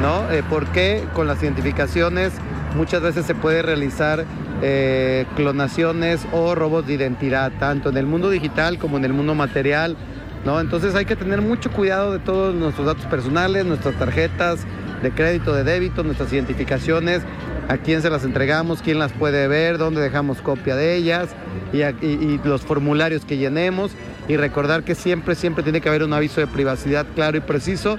[0.00, 0.32] ¿no?
[0.32, 2.32] Eh, porque con las identificaciones
[2.74, 4.24] muchas veces se puede realizar
[4.62, 9.34] eh, clonaciones o robos de identidad, tanto en el mundo digital como en el mundo
[9.34, 9.96] material.
[10.44, 10.60] ¿no?
[10.60, 14.60] Entonces hay que tener mucho cuidado de todos nuestros datos personales, nuestras tarjetas
[15.02, 17.22] de crédito, de débito, nuestras identificaciones,
[17.68, 21.30] a quién se las entregamos, quién las puede ver, dónde dejamos copia de ellas
[21.72, 23.92] y, y los formularios que llenemos
[24.28, 27.98] y recordar que siempre, siempre tiene que haber un aviso de privacidad claro y preciso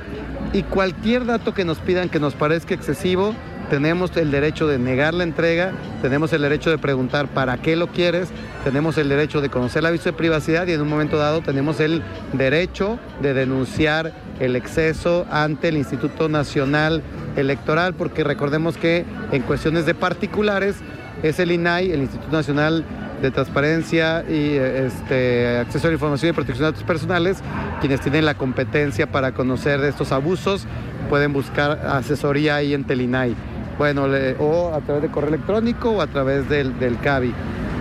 [0.53, 3.33] y cualquier dato que nos pidan que nos parezca excesivo,
[3.71, 7.87] tenemos el derecho de negar la entrega, tenemos el derecho de preguntar para qué lo
[7.87, 8.27] quieres,
[8.65, 11.79] tenemos el derecho de conocer el aviso de privacidad y en un momento dado tenemos
[11.79, 12.03] el
[12.33, 17.01] derecho de denunciar el exceso ante el Instituto Nacional
[17.37, 20.75] Electoral, porque recordemos que en cuestiones de particulares
[21.23, 22.83] es el INAI, el Instituto Nacional
[23.21, 27.37] de Transparencia y este, Acceso a la Información y Protección de Datos Personales,
[27.79, 30.65] quienes tienen la competencia para conocer de estos abusos,
[31.09, 33.33] pueden buscar asesoría ahí en Telinay
[33.77, 34.07] bueno,
[34.39, 37.33] o a través de correo electrónico o a través del, del CABI.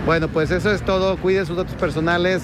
[0.05, 1.17] Bueno, pues eso es todo.
[1.17, 2.43] Cuiden sus datos personales,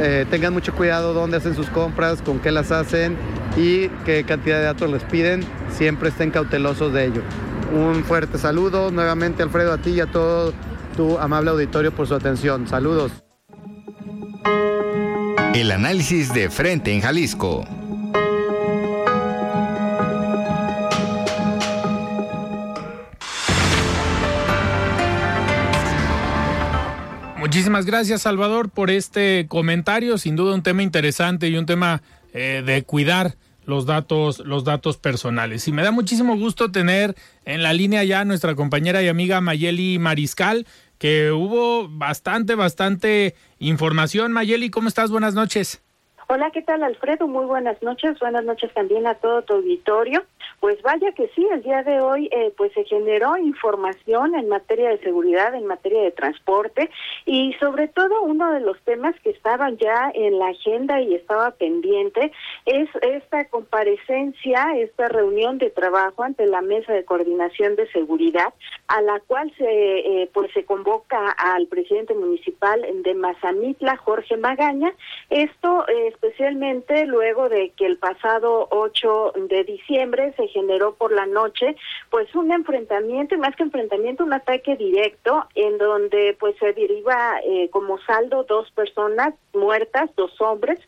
[0.00, 3.16] eh, tengan mucho cuidado dónde hacen sus compras, con qué las hacen
[3.56, 5.42] y qué cantidad de datos les piden.
[5.70, 7.22] Siempre estén cautelosos de ello.
[7.72, 10.52] Un fuerte saludo nuevamente, Alfredo, a ti y a todo
[10.96, 12.66] tu amable auditorio por su atención.
[12.68, 13.12] Saludos.
[15.54, 17.64] El análisis de frente en Jalisco.
[27.50, 30.18] Muchísimas gracias, Salvador, por este comentario.
[30.18, 32.00] Sin duda un tema interesante y un tema
[32.32, 33.32] eh, de cuidar
[33.66, 35.66] los datos, los datos personales.
[35.66, 39.98] Y me da muchísimo gusto tener en la línea ya nuestra compañera y amiga Mayeli
[39.98, 40.64] Mariscal,
[40.98, 44.30] que hubo bastante, bastante información.
[44.30, 45.10] Mayeli, ¿cómo estás?
[45.10, 45.82] Buenas noches.
[46.28, 47.26] Hola, ¿qué tal Alfredo?
[47.26, 48.16] Muy buenas noches.
[48.20, 50.22] Buenas noches también a todo tu auditorio.
[50.60, 54.90] Pues vaya que sí, el día de hoy eh, pues se generó información en materia
[54.90, 56.90] de seguridad, en materia de transporte
[57.24, 61.52] y sobre todo uno de los temas que estaban ya en la agenda y estaba
[61.52, 62.30] pendiente
[62.66, 68.52] es esta comparecencia, esta reunión de trabajo ante la mesa de coordinación de seguridad
[68.88, 74.92] a la cual se eh, pues se convoca al presidente municipal de Mazamitla, Jorge Magaña.
[75.30, 81.26] Esto eh, especialmente luego de que el pasado 8 de diciembre se generó por la
[81.26, 81.76] noche,
[82.10, 87.40] pues un enfrentamiento, y más que enfrentamiento, un ataque directo, en donde pues se deriva
[87.44, 90.78] eh, como saldo dos personas muertas, dos hombres,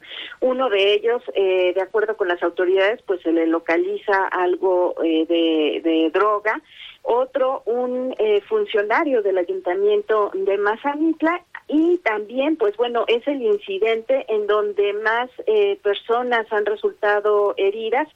[0.41, 5.27] uno de ellos, eh, de acuerdo con las autoridades, pues se le localiza algo eh,
[5.27, 6.61] de, droga,
[7.03, 8.15] otro un
[8.49, 15.31] funcionario del ayuntamiento de Mazamitla y también, pues bueno, es el incidente en donde más
[15.47, 18.09] eh, personas han resultado heridas,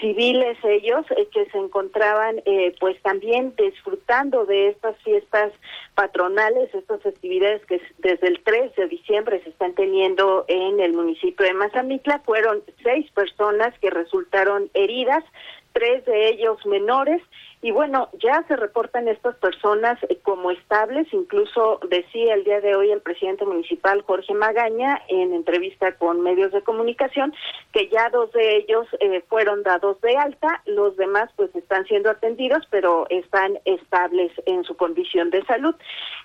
[0.00, 5.52] civiles ellos, eh, que se encontraban eh, pues también disfrutando de estas fiestas
[5.94, 11.44] patronales, estas actividades que desde el 3 de diciembre se están teniendo en el municipio
[11.44, 12.20] de Mazamitla.
[12.20, 15.24] Fueron seis personas que resultaron heridas,
[15.72, 17.22] tres de ellos menores
[17.64, 22.74] y bueno, ya se reportan estas personas eh, como estables, incluso decía el día de
[22.74, 27.32] hoy el presidente municipal Jorge Magaña en entrevista con medios de comunicación
[27.72, 32.10] que ya dos de ellos eh, fueron dados de alta, los demás pues están siendo
[32.10, 35.76] atendidos, pero están estables en su condición de salud.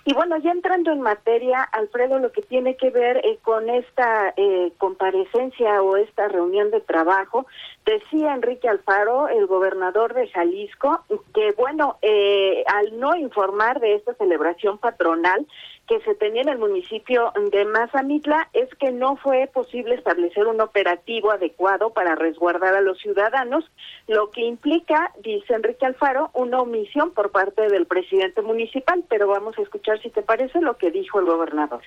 [0.04, 4.34] Y bueno, ya entrando en materia, Alfredo, lo que tiene que ver eh, con esta
[4.78, 7.46] comparecencia o esta reunión de trabajo,
[7.86, 11.04] decía Enrique Alfaro, el gobernador de Jalisco,
[11.34, 15.46] que bueno, eh, al no informar de esta celebración patronal,
[15.88, 20.60] que se tenía en el municipio de Mazamitla es que no fue posible establecer un
[20.60, 23.64] operativo adecuado para resguardar a los ciudadanos,
[24.06, 29.58] lo que implica, dice Enrique Alfaro, una omisión por parte del presidente municipal, pero vamos
[29.58, 31.80] a escuchar si te parece lo que dijo el gobernador.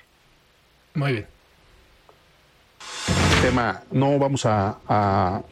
[0.94, 1.26] Muy bien.
[3.40, 5.42] tema no vamos a, a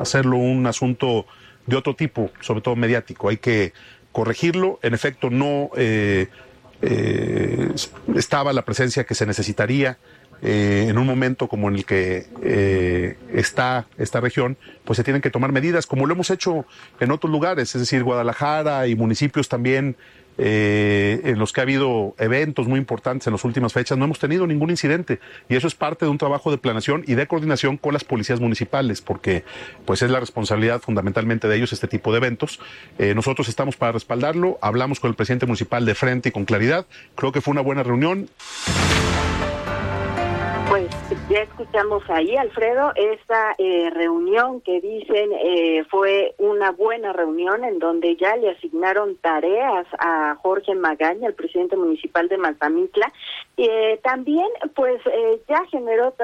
[0.00, 1.24] hacerlo un asunto
[1.68, 3.28] de otro tipo, sobre todo mediático.
[3.28, 3.72] Hay que
[4.10, 4.78] corregirlo.
[4.82, 6.28] En efecto, no eh,
[6.80, 7.72] eh,
[8.16, 9.98] estaba la presencia que se necesitaría
[10.40, 15.20] eh, en un momento como en el que eh, está esta región, pues se tienen
[15.20, 16.64] que tomar medidas, como lo hemos hecho
[17.00, 19.96] en otros lugares, es decir, Guadalajara y municipios también
[20.38, 24.18] eh, en los que ha habido eventos muy importantes en las últimas fechas, no hemos
[24.18, 25.20] tenido ningún incidente.
[25.48, 28.40] Y eso es parte de un trabajo de planeación y de coordinación con las policías
[28.40, 29.44] municipales, porque
[29.84, 32.60] pues es la responsabilidad fundamentalmente de ellos este tipo de eventos.
[32.98, 36.86] Eh, nosotros estamos para respaldarlo, hablamos con el presidente municipal de frente y con claridad.
[37.16, 38.28] Creo que fue una buena reunión.
[40.68, 40.90] Pues
[41.30, 47.78] ya escuchamos ahí, Alfredo, esta eh, reunión que dicen eh, fue una buena reunión en
[47.78, 53.10] donde ya le asignaron tareas a Jorge Magaña, el presidente municipal de Mazamitla.
[53.56, 55.00] Eh, también, pues
[55.48, 56.14] ya generó,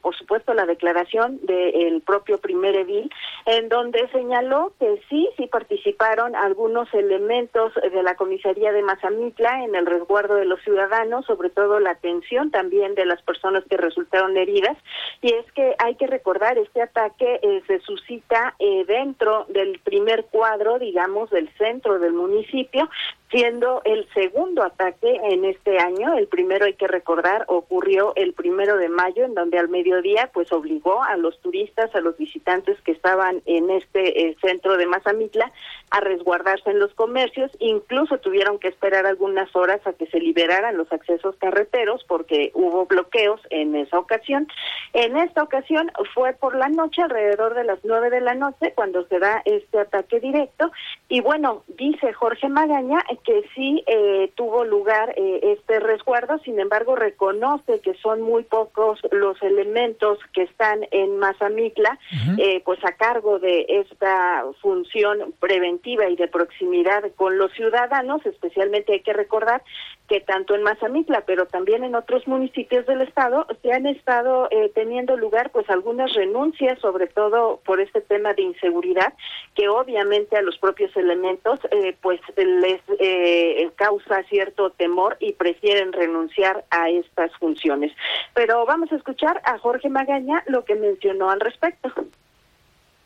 [0.00, 3.10] por supuesto, la declaración del propio primer edil,
[3.46, 9.74] en donde señaló que sí, sí participaron algunos elementos de la comisaría de Mazamitla en
[9.74, 14.36] el resguardo de los ciudadanos, sobre todo la atención también de las personas que resultaron
[14.36, 14.76] heridas.
[15.20, 20.24] Y es que hay que recordar, este ataque eh, se suscita eh, dentro del primer
[20.26, 22.88] cuadro, digamos, del centro del municipio,
[23.30, 26.14] siendo el segundo ataque en este año.
[26.14, 30.50] El primero, hay que recordar, ocurrió el primero de mayo, en donde al mediodía, pues
[30.52, 35.52] obligó a los turistas, a los visitantes que estaban en este eh, centro de Mazamitla
[35.90, 37.50] a resguardarse en los comercios.
[37.60, 42.86] Incluso tuvieron que esperar algunas horas a que se liberaran los accesos carreteros porque hubo
[42.86, 44.48] bloqueos en esa ocasión.
[44.92, 49.06] En esta ocasión fue por la noche, alrededor de las nueve de la noche, cuando
[49.06, 50.72] se da este ataque directo.
[51.08, 56.96] Y bueno, dice Jorge Magaña que sí eh, tuvo lugar eh, este resguardo, sin embargo
[56.96, 61.98] reconoce que son muy pocos los elementos que están en Mazamitla,
[62.38, 68.92] eh, pues a cargo de esta función preventiva y de proximidad con los ciudadanos, especialmente
[68.92, 69.62] hay que recordar
[70.08, 75.16] que tanto en Mazamitla, pero también en otros municipios del estado, se han estado teniendo
[75.16, 79.14] lugar pues algunas renuncias, sobre todo por este tema de inseguridad,
[79.54, 81.60] que obviamente a los propios elementos
[82.00, 82.80] pues les
[83.10, 87.92] eh, causa cierto temor y prefieren renunciar a estas funciones.
[88.34, 91.92] Pero vamos a escuchar a Jorge Magaña lo que mencionó al respecto.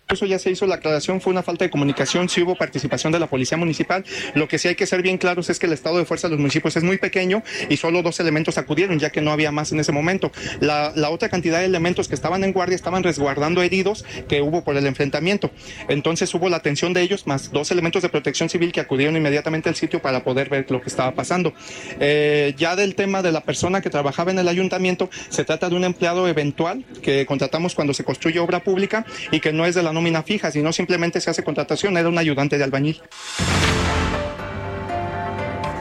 [0.08, 3.18] Eso ya se hizo la aclaración, fue una falta de comunicación, sí hubo participación de
[3.18, 4.04] la Policía Municipal.
[4.34, 6.32] Lo que sí hay que ser bien claros es que el estado de fuerza de
[6.32, 9.72] los municipios es muy pequeño y solo dos elementos acudieron, ya que no había más
[9.72, 10.30] en ese momento.
[10.60, 14.76] La, otra cantidad de elementos que estaban en guardia estaban resguardando heridos que hubo por
[14.76, 15.50] el enfrentamiento.
[15.88, 19.70] Entonces hubo la atención de ellos, más dos elementos de protección civil que acudieron inmediatamente
[19.70, 21.54] al sitio para poder ver lo que estaba pasando.
[21.98, 25.76] Eh, ya del tema de la persona que trabajaba en el ayuntamiento, se trata de
[25.76, 29.82] un empleado eventual que contratamos cuando se construye obra pública y que no es de
[29.82, 33.00] la nómina fija, sino simplemente se hace contratación, era un ayudante de albañil.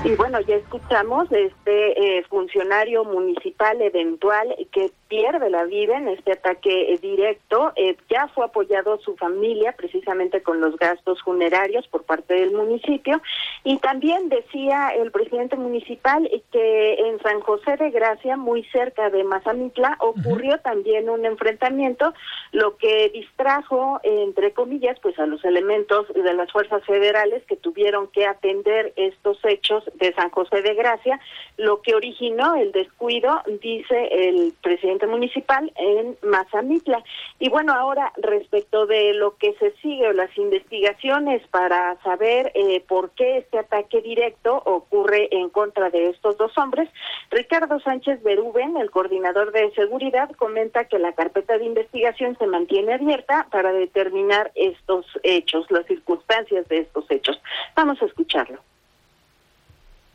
[0.05, 6.33] Y bueno, ya escuchamos este eh, funcionario municipal eventual que pierde la vida en este
[6.33, 7.71] ataque eh, directo.
[7.77, 13.21] Eh, ya fue apoyado su familia precisamente con los gastos funerarios por parte del municipio.
[13.63, 19.23] Y también decía el presidente municipal que en San José de Gracia, muy cerca de
[19.23, 22.13] Mazamitla, ocurrió también un enfrentamiento,
[22.51, 28.07] lo que distrajo, entre comillas, pues a los elementos de las fuerzas federales que tuvieron
[28.07, 31.19] que atender estos hechos de San José de Gracia,
[31.57, 37.03] lo que originó el descuido, dice el presidente municipal en Mazamitla.
[37.39, 42.83] Y bueno, ahora respecto de lo que se sigue o las investigaciones para saber eh,
[42.87, 46.89] por qué este ataque directo ocurre en contra de estos dos hombres,
[47.29, 52.93] Ricardo Sánchez Berúben, el coordinador de seguridad, comenta que la carpeta de investigación se mantiene
[52.93, 57.41] abierta para determinar estos hechos, las circunstancias de estos hechos.
[57.75, 58.59] Vamos a escucharlo.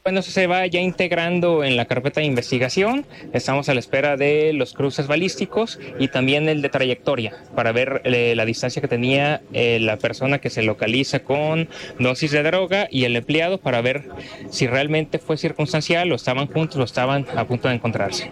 [0.09, 3.05] Bueno, eso se va ya integrando en la carpeta de investigación.
[3.35, 8.01] Estamos a la espera de los cruces balísticos y también el de trayectoria para ver
[8.05, 12.89] eh, la distancia que tenía eh, la persona que se localiza con dosis de droga
[12.91, 14.05] y el empleado para ver
[14.49, 18.31] si realmente fue circunstancial o estaban juntos o estaban a punto de encontrarse.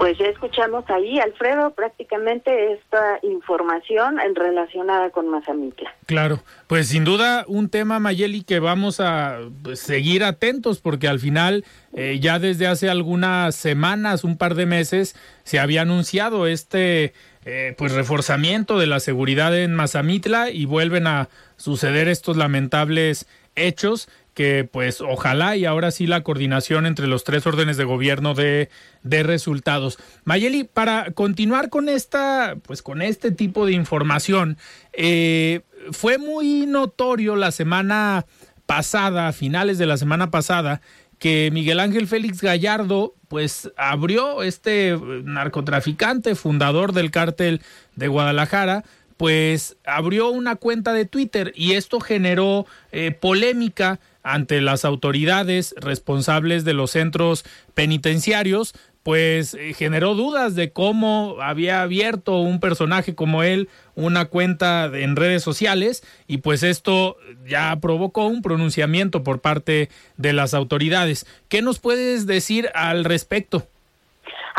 [0.00, 5.94] Pues ya escuchamos ahí, Alfredo, prácticamente esta información relacionada con Mazamitla.
[6.06, 11.20] Claro, pues sin duda un tema, Mayeli, que vamos a pues, seguir atentos porque al
[11.20, 17.12] final eh, ya desde hace algunas semanas, un par de meses, se había anunciado este
[17.44, 21.28] eh, pues reforzamiento de la seguridad en Mazamitla y vuelven a
[21.58, 24.08] suceder estos lamentables hechos
[24.40, 28.70] que pues ojalá y ahora sí la coordinación entre los tres órdenes de gobierno de,
[29.02, 29.98] resultados.
[30.24, 34.56] Mayeli, para continuar con esta, pues con este tipo de información,
[34.94, 35.60] eh,
[35.92, 38.24] fue muy notorio la semana
[38.64, 40.80] pasada, a finales de la semana pasada,
[41.18, 47.60] que Miguel Ángel Félix Gallardo pues abrió este narcotraficante, fundador del cártel
[47.94, 48.84] de Guadalajara,
[49.18, 56.64] pues abrió una cuenta de Twitter y esto generó eh, polémica ante las autoridades responsables
[56.64, 57.44] de los centros
[57.74, 64.90] penitenciarios, pues eh, generó dudas de cómo había abierto un personaje como él una cuenta
[64.92, 67.16] en redes sociales y pues esto
[67.46, 71.26] ya provocó un pronunciamiento por parte de las autoridades.
[71.48, 73.66] ¿Qué nos puedes decir al respecto?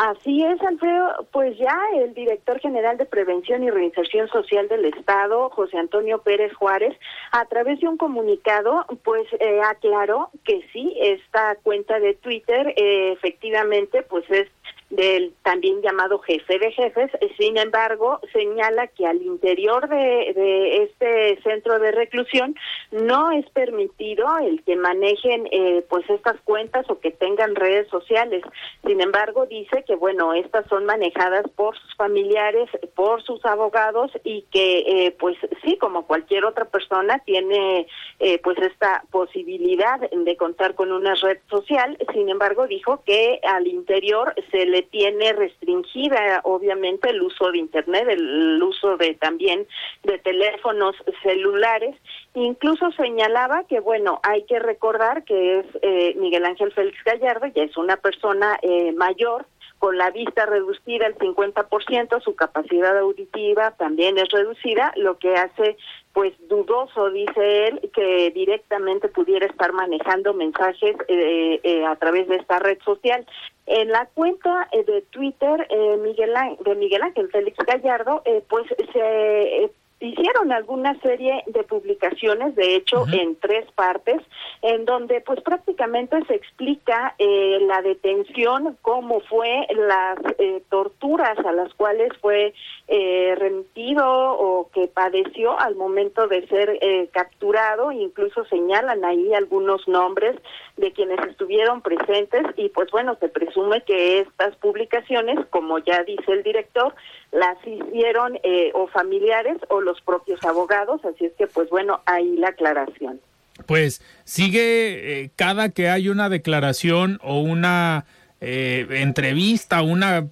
[0.02, 1.28] Así es, Alfredo.
[1.32, 6.52] Pues ya el director general de Prevención y Reinserción Social del Estado, José Antonio Pérez
[6.56, 6.97] Juárez,
[7.32, 13.12] a través de un comunicado, pues eh, aclaró que sí, esta cuenta de Twitter eh,
[13.12, 14.47] efectivamente pues es
[14.92, 17.12] del también llamado jefe de jefes.
[17.38, 22.56] Sin embargo, señala que al interior de, de este centro de reclusión
[22.92, 28.44] no es permitido el que manejen eh, pues estas cuentas o que tengan redes sociales.
[28.86, 34.44] Sin embargo, dice que bueno, estas son manejadas por sus familiares, por sus abogados y
[34.52, 37.88] que eh, pues sí, como cualquier otra persona tiene
[38.20, 41.98] eh, pues esta posibilidad de contar con una red social.
[42.14, 48.08] Sin embargo, dijo que al interior se le tiene restringida obviamente el uso de internet,
[48.10, 49.68] el uso de también
[50.04, 51.96] de teléfonos celulares.
[52.34, 57.64] Incluso señalaba que bueno, hay que recordar que es eh, Miguel Ángel Félix Gallardo, ya
[57.64, 59.46] es una persona eh, mayor
[59.82, 65.76] con la vista reducida al 50%, su capacidad auditiva también es reducida, lo que hace
[66.14, 72.36] pues dudoso, dice él, que directamente pudiera estar manejando mensajes eh, eh, a través de
[72.36, 73.26] esta red social.
[73.74, 75.65] En la cuenta eh, de Twitter
[75.99, 79.72] Miguel, de Miguel Ángel Félix Gallardo, pues se
[80.02, 84.22] hicieron alguna serie de publicaciones, de hecho, en tres partes,
[84.62, 91.52] en donde pues prácticamente se explica eh, la detención, cómo fue las eh, torturas a
[91.52, 92.54] las cuales fue
[92.88, 99.88] eh, remitido o que padeció al momento de ser eh, capturado, incluso señalan ahí algunos
[99.88, 100.36] nombres
[100.78, 106.32] de quienes estuvieron presentes y pues bueno, se presume que estas publicaciones, como ya dice
[106.32, 106.93] el director,
[107.32, 112.36] las hicieron eh, o familiares o los propios abogados, así es que pues bueno, ahí
[112.38, 113.22] la aclaración.
[113.66, 118.06] Pues sigue eh, cada que hay una declaración o una
[118.42, 120.28] eh, entrevista, una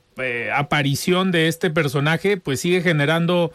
[0.53, 3.53] aparición de este personaje, pues sigue generando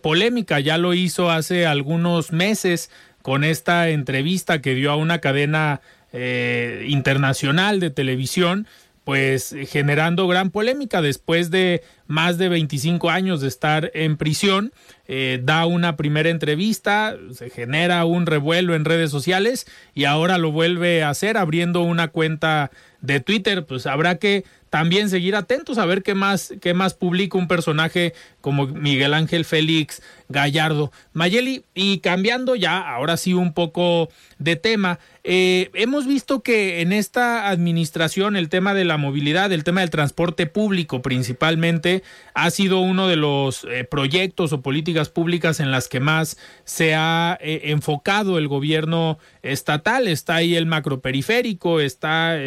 [0.00, 0.60] polémica.
[0.60, 2.92] Ya lo hizo hace algunos meses
[3.22, 5.80] con esta entrevista que dio a una cadena
[6.12, 8.68] internacional de televisión
[9.04, 14.72] pues generando gran polémica después de más de 25 años de estar en prisión,
[15.06, 20.52] eh, da una primera entrevista, se genera un revuelo en redes sociales y ahora lo
[20.52, 22.70] vuelve a hacer abriendo una cuenta
[23.02, 27.38] de Twitter, pues habrá que también seguir atentos a ver qué más, qué más publica
[27.38, 30.90] un personaje como Miguel Ángel Félix Gallardo.
[31.12, 36.92] Mayeli, y cambiando ya, ahora sí un poco de tema, eh, hemos visto que en
[36.92, 42.02] esta administración el tema de la movilidad, el tema del transporte público principalmente,
[42.34, 46.94] ha sido uno de los eh, proyectos o políticas públicas en las que más se
[46.94, 50.08] ha eh, enfocado el gobierno estatal.
[50.08, 52.38] Está ahí el macroperiférico, está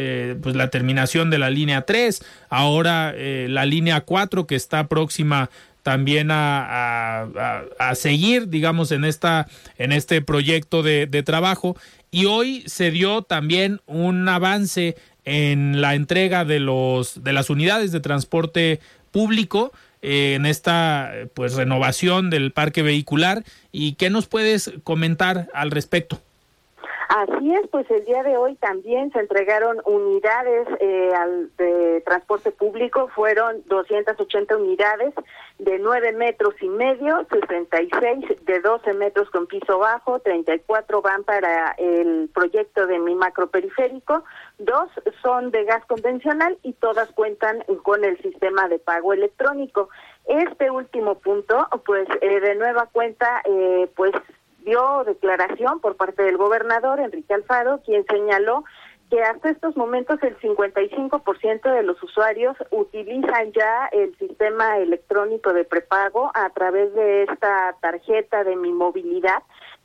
[0.41, 5.49] pues la terminación de la línea 3, ahora la línea 4 que está próxima
[5.87, 7.29] también a,
[7.79, 11.77] a, seguir, digamos, en, esta, en este proyecto de, de trabajo.
[12.11, 17.93] Y hoy se dio también un avance en la entrega de los de las unidades
[17.93, 18.81] de transporte
[19.11, 19.71] público
[20.01, 26.21] eh, en esta pues renovación del parque vehicular y qué nos puedes comentar al respecto.
[27.09, 32.51] Así es, pues el día de hoy también se entregaron unidades eh, al, de transporte
[32.51, 35.13] público, fueron 280 unidades
[35.57, 41.71] de 9 metros y medio, 66 de 12 metros con piso bajo, 34 van para
[41.77, 44.25] el proyecto de mi macroperiférico,
[44.57, 44.89] dos
[45.21, 49.89] son de gas convencional y todas cuentan con el sistema de pago electrónico.
[50.25, 54.11] Este último punto, pues eh, de nueva cuenta, eh, pues
[54.59, 58.63] dio declaración por parte del gobernador Enrique Alfaro, quien señaló
[59.09, 65.63] que hasta estos momentos el 55% de los usuarios utilizan ya el sistema electrónico de
[65.63, 69.43] prepago a través de esta tarjeta de mi movilidad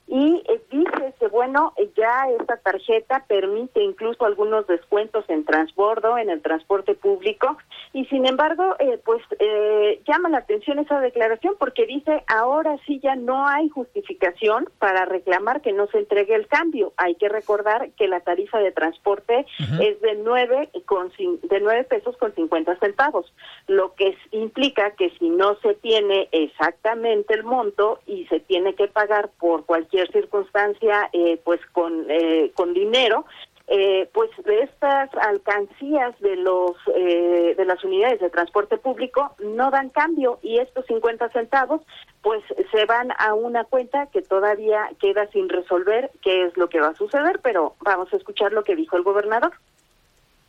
[0.09, 6.28] y eh, dice que bueno ya esta tarjeta permite incluso algunos descuentos en transbordo en
[6.28, 7.57] el transporte público
[7.92, 12.98] y sin embargo eh, pues eh, llama la atención esa declaración porque dice ahora sí
[13.00, 17.90] ya no hay justificación para reclamar que no se entregue el cambio hay que recordar
[17.92, 19.46] que la tarifa de transporte
[19.80, 23.32] es de nueve con de nueve pesos con cincuenta centavos
[23.68, 28.88] lo que implica que si no se tiene exactamente el monto y se tiene que
[28.88, 33.26] pagar por cualquier circunstancia eh, pues con, eh, con dinero,
[33.68, 40.40] eh, pues estas alcancías de los de las unidades de transporte público no dan cambio
[40.43, 41.80] y estos 50 centavos
[42.22, 46.80] pues se van a una cuenta que todavía queda sin resolver qué es lo que
[46.80, 49.53] va a suceder, pero vamos a escuchar lo que dijo el gobernador.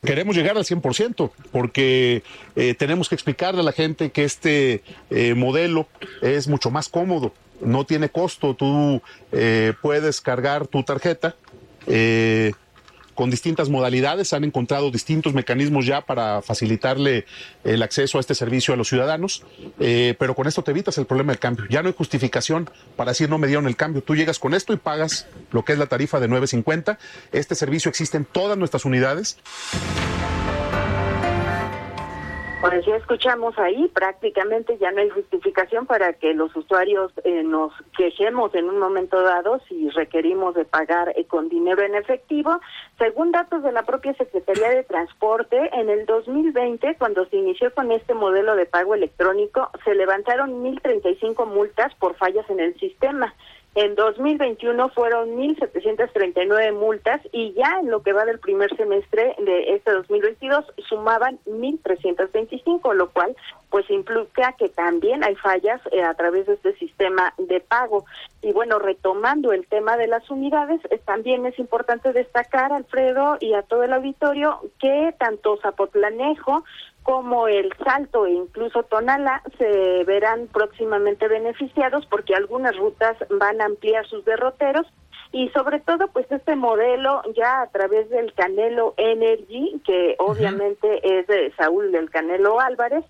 [0.04, 2.24] Queremos llegar al 100% porque
[2.78, 4.84] tenemos que explicarle a la gente que este
[5.36, 5.88] modelo
[6.22, 7.32] es mucho más cómodo
[7.66, 9.02] no tiene costo, tú
[9.32, 11.36] eh, puedes cargar tu tarjeta.
[11.88, 12.54] Eh,
[13.14, 17.26] con distintas modalidades, han encontrado distintos mecanismos ya para facilitarle
[17.64, 19.44] el acceso a este servicio a los ciudadanos,
[19.80, 21.66] eh, pero con esto te evitas el problema del cambio.
[21.70, 24.02] Ya no hay justificación para decir no me dieron el cambio.
[24.02, 26.98] Tú llegas con esto y pagas lo que es la tarifa de 9.50.
[27.32, 29.38] Este servicio existe en todas nuestras unidades.
[32.64, 37.74] Pues ya escuchamos ahí, prácticamente ya no hay justificación para que los usuarios eh, nos
[37.98, 42.62] quejemos en un momento dado si requerimos de pagar eh, con dinero en efectivo.
[42.98, 47.92] Según datos de la propia Secretaría de Transporte, en el 2020, cuando se inició con
[47.92, 53.36] este modelo de pago electrónico, se levantaron 1.035 multas por fallas en el sistema.
[53.76, 59.74] En 2021 fueron 1.739 multas y ya en lo que va del primer semestre de
[59.74, 63.36] este 2022 sumaban 1.325, lo cual
[63.72, 68.06] pues implica que también hay fallas eh, a través de este sistema de pago.
[68.44, 73.54] Y bueno, retomando el tema de las unidades, eh, también es importante destacar, Alfredo, y
[73.54, 76.66] a todo el auditorio, que tanto Zapotlanejo
[77.04, 83.66] como el Salto e incluso Tonala se verán próximamente beneficiados porque algunas rutas van a
[83.66, 84.88] ampliar sus derroteros
[85.34, 91.28] y sobre todo pues este modelo ya a través del Canelo Energy que obviamente es
[91.28, 93.04] de Saúl del Canelo Álvarez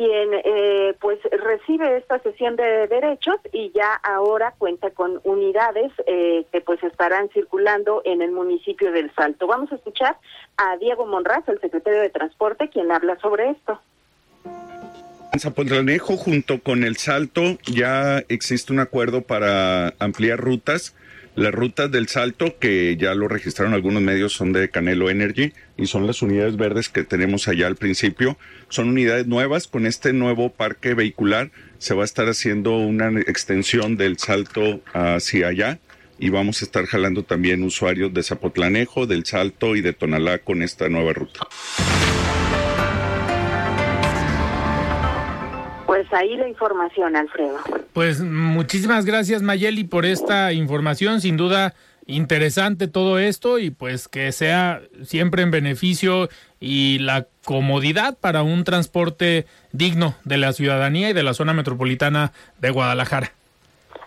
[0.00, 6.46] quien eh, pues recibe esta sesión de derechos y ya ahora cuenta con unidades eh,
[6.50, 9.46] que pues estarán circulando en el municipio del Salto.
[9.46, 10.16] Vamos a escuchar
[10.56, 13.78] a Diego Monraz, el secretario de Transporte, quien habla sobre esto.
[15.34, 20.96] En Zapotlanejo, junto con el Salto, ya existe un acuerdo para ampliar rutas
[21.40, 25.86] las rutas del salto, que ya lo registraron algunos medios, son de Canelo Energy y
[25.86, 28.36] son las unidades verdes que tenemos allá al principio.
[28.68, 29.66] Son unidades nuevas.
[29.66, 35.48] Con este nuevo parque vehicular se va a estar haciendo una extensión del salto hacia
[35.48, 35.78] allá
[36.18, 40.62] y vamos a estar jalando también usuarios de Zapotlanejo, del Salto y de Tonalá con
[40.62, 41.40] esta nueva ruta.
[46.00, 47.58] Pues ahí la información, Alfredo.
[47.92, 51.20] Pues muchísimas gracias, Mayeli, por esta información.
[51.20, 51.74] Sin duda,
[52.06, 58.64] interesante todo esto y pues que sea siempre en beneficio y la comodidad para un
[58.64, 63.34] transporte digno de la ciudadanía y de la zona metropolitana de Guadalajara.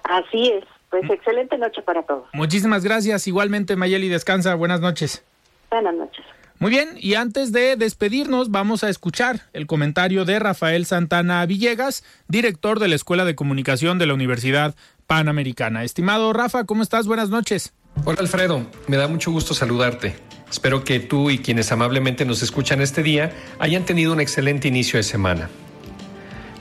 [0.03, 0.63] Así es.
[0.89, 2.25] Pues excelente noche para todos.
[2.33, 3.27] Muchísimas gracias.
[3.27, 4.55] Igualmente, Mayeli, descansa.
[4.55, 5.23] Buenas noches.
[5.69, 6.25] Buenas noches.
[6.59, 12.03] Muy bien, y antes de despedirnos, vamos a escuchar el comentario de Rafael Santana Villegas,
[12.27, 14.75] director de la Escuela de Comunicación de la Universidad
[15.07, 15.83] Panamericana.
[15.83, 17.05] Estimado Rafa, ¿cómo estás?
[17.05, 17.73] Buenas noches.
[18.05, 20.15] Hola Alfredo, me da mucho gusto saludarte.
[20.49, 24.97] Espero que tú y quienes amablemente nos escuchan este día hayan tenido un excelente inicio
[24.97, 25.49] de semana.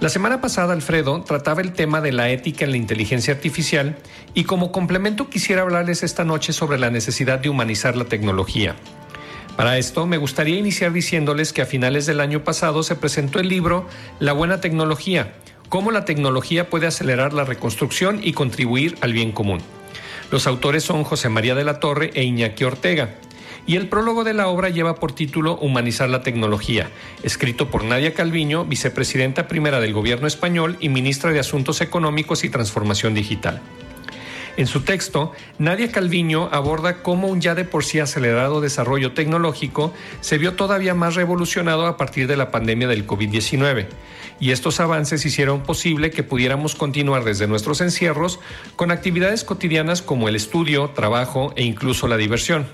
[0.01, 3.97] La semana pasada, Alfredo, trataba el tema de la ética en la inteligencia artificial
[4.35, 8.75] y como complemento quisiera hablarles esta noche sobre la necesidad de humanizar la tecnología.
[9.57, 13.49] Para esto me gustaría iniciar diciéndoles que a finales del año pasado se presentó el
[13.49, 13.87] libro
[14.19, 15.35] La buena tecnología,
[15.69, 19.61] cómo la tecnología puede acelerar la reconstrucción y contribuir al bien común.
[20.31, 23.15] Los autores son José María de la Torre e Iñaki Ortega.
[23.67, 26.91] Y el prólogo de la obra lleva por título Humanizar la tecnología,
[27.23, 32.49] escrito por Nadia Calviño, vicepresidenta primera del gobierno español y ministra de Asuntos Económicos y
[32.49, 33.61] Transformación Digital.
[34.59, 39.95] En su texto, Nadia Calviño aborda cómo un ya de por sí acelerado desarrollo tecnológico
[40.21, 43.87] se vio todavía más revolucionado a partir de la pandemia del COVID-19.
[44.41, 48.41] Y estos avances hicieron posible que pudiéramos continuar desde nuestros encierros
[48.77, 52.67] con actividades cotidianas como el estudio, trabajo e incluso la diversión.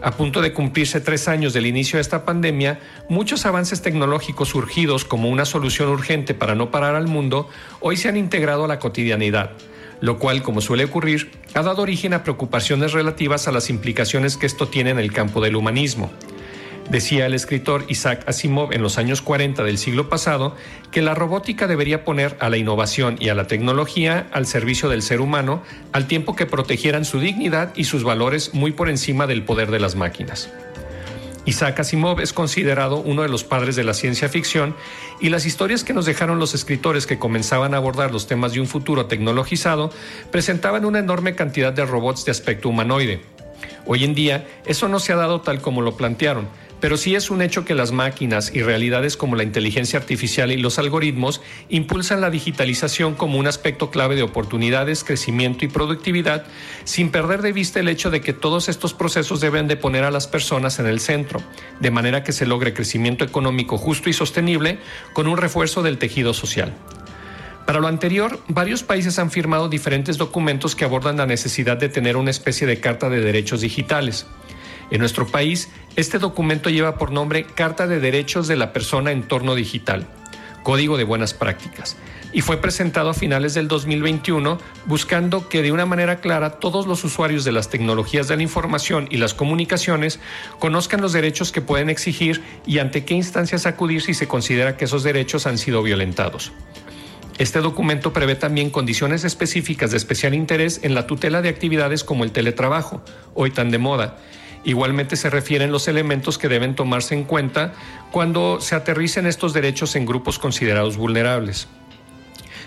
[0.00, 2.78] A punto de cumplirse tres años del inicio de esta pandemia,
[3.08, 7.48] muchos avances tecnológicos surgidos como una solución urgente para no parar al mundo,
[7.80, 9.56] hoy se han integrado a la cotidianidad
[10.04, 14.44] lo cual, como suele ocurrir, ha dado origen a preocupaciones relativas a las implicaciones que
[14.44, 16.12] esto tiene en el campo del humanismo.
[16.90, 20.54] Decía el escritor Isaac Asimov en los años 40 del siglo pasado
[20.90, 25.00] que la robótica debería poner a la innovación y a la tecnología al servicio del
[25.00, 29.42] ser humano al tiempo que protegieran su dignidad y sus valores muy por encima del
[29.42, 30.52] poder de las máquinas.
[31.46, 34.74] Isaac Asimov es considerado uno de los padres de la ciencia ficción
[35.20, 38.60] y las historias que nos dejaron los escritores que comenzaban a abordar los temas de
[38.60, 39.90] un futuro tecnologizado
[40.30, 43.20] presentaban una enorme cantidad de robots de aspecto humanoide.
[43.84, 46.48] Hoy en día eso no se ha dado tal como lo plantearon,
[46.84, 50.58] pero sí es un hecho que las máquinas y realidades como la inteligencia artificial y
[50.58, 56.44] los algoritmos impulsan la digitalización como un aspecto clave de oportunidades, crecimiento y productividad,
[56.84, 60.10] sin perder de vista el hecho de que todos estos procesos deben de poner a
[60.10, 61.40] las personas en el centro,
[61.80, 64.78] de manera que se logre crecimiento económico justo y sostenible
[65.14, 66.74] con un refuerzo del tejido social.
[67.64, 72.18] Para lo anterior, varios países han firmado diferentes documentos que abordan la necesidad de tener
[72.18, 74.26] una especie de carta de derechos digitales.
[74.90, 79.18] En nuestro país, este documento lleva por nombre Carta de Derechos de la Persona en
[79.18, 80.06] Entorno Digital,
[80.62, 81.96] Código de Buenas Prácticas,
[82.32, 87.04] y fue presentado a finales del 2021 buscando que de una manera clara todos los
[87.04, 90.20] usuarios de las tecnologías de la información y las comunicaciones
[90.58, 94.86] conozcan los derechos que pueden exigir y ante qué instancias acudir si se considera que
[94.86, 96.52] esos derechos han sido violentados.
[97.38, 102.22] Este documento prevé también condiciones específicas de especial interés en la tutela de actividades como
[102.22, 103.02] el teletrabajo,
[103.34, 104.18] hoy tan de moda,
[104.64, 107.74] Igualmente se refieren los elementos que deben tomarse en cuenta
[108.10, 111.68] cuando se aterricen estos derechos en grupos considerados vulnerables.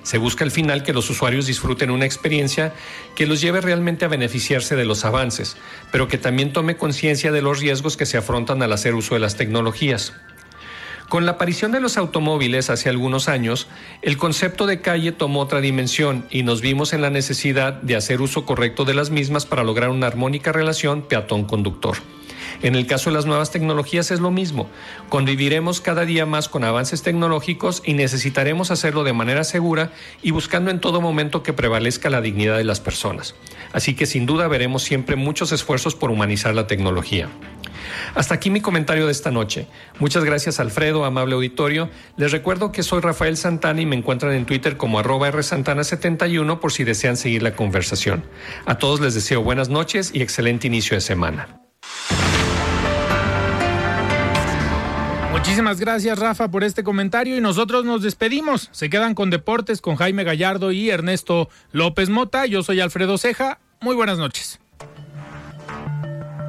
[0.03, 2.73] Se busca al final que los usuarios disfruten una experiencia
[3.15, 5.57] que los lleve realmente a beneficiarse de los avances,
[5.91, 9.19] pero que también tome conciencia de los riesgos que se afrontan al hacer uso de
[9.19, 10.13] las tecnologías.
[11.09, 13.67] Con la aparición de los automóviles hace algunos años,
[14.01, 18.21] el concepto de calle tomó otra dimensión y nos vimos en la necesidad de hacer
[18.21, 21.95] uso correcto de las mismas para lograr una armónica relación peatón-conductor.
[22.61, 24.69] En el caso de las nuevas tecnologías es lo mismo.
[25.09, 29.91] Conviviremos cada día más con avances tecnológicos y necesitaremos hacerlo de manera segura
[30.21, 33.35] y buscando en todo momento que prevalezca la dignidad de las personas.
[33.73, 37.29] Así que sin duda veremos siempre muchos esfuerzos por humanizar la tecnología.
[38.15, 39.67] Hasta aquí mi comentario de esta noche.
[39.99, 41.89] Muchas gracias Alfredo, amable auditorio.
[42.15, 46.71] Les recuerdo que soy Rafael Santana y me encuentran en Twitter como arroba rsantana71 por
[46.71, 48.23] si desean seguir la conversación.
[48.65, 51.66] A todos les deseo buenas noches y excelente inicio de semana.
[55.47, 58.69] Muchísimas gracias Rafa por este comentario y nosotros nos despedimos.
[58.71, 62.45] Se quedan con deportes con Jaime Gallardo y Ernesto López Mota.
[62.45, 63.59] Yo soy Alfredo Ceja.
[63.79, 64.59] Muy buenas noches.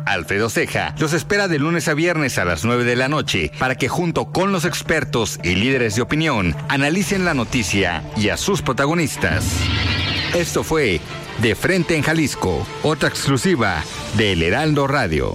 [0.05, 3.77] Alfredo Ceja los espera de lunes a viernes a las 9 de la noche para
[3.77, 8.63] que junto con los expertos y líderes de opinión analicen la noticia y a sus
[8.63, 9.45] protagonistas.
[10.35, 11.01] Esto fue
[11.41, 13.83] De Frente en Jalisco, otra exclusiva
[14.17, 15.35] de El Heraldo Radio.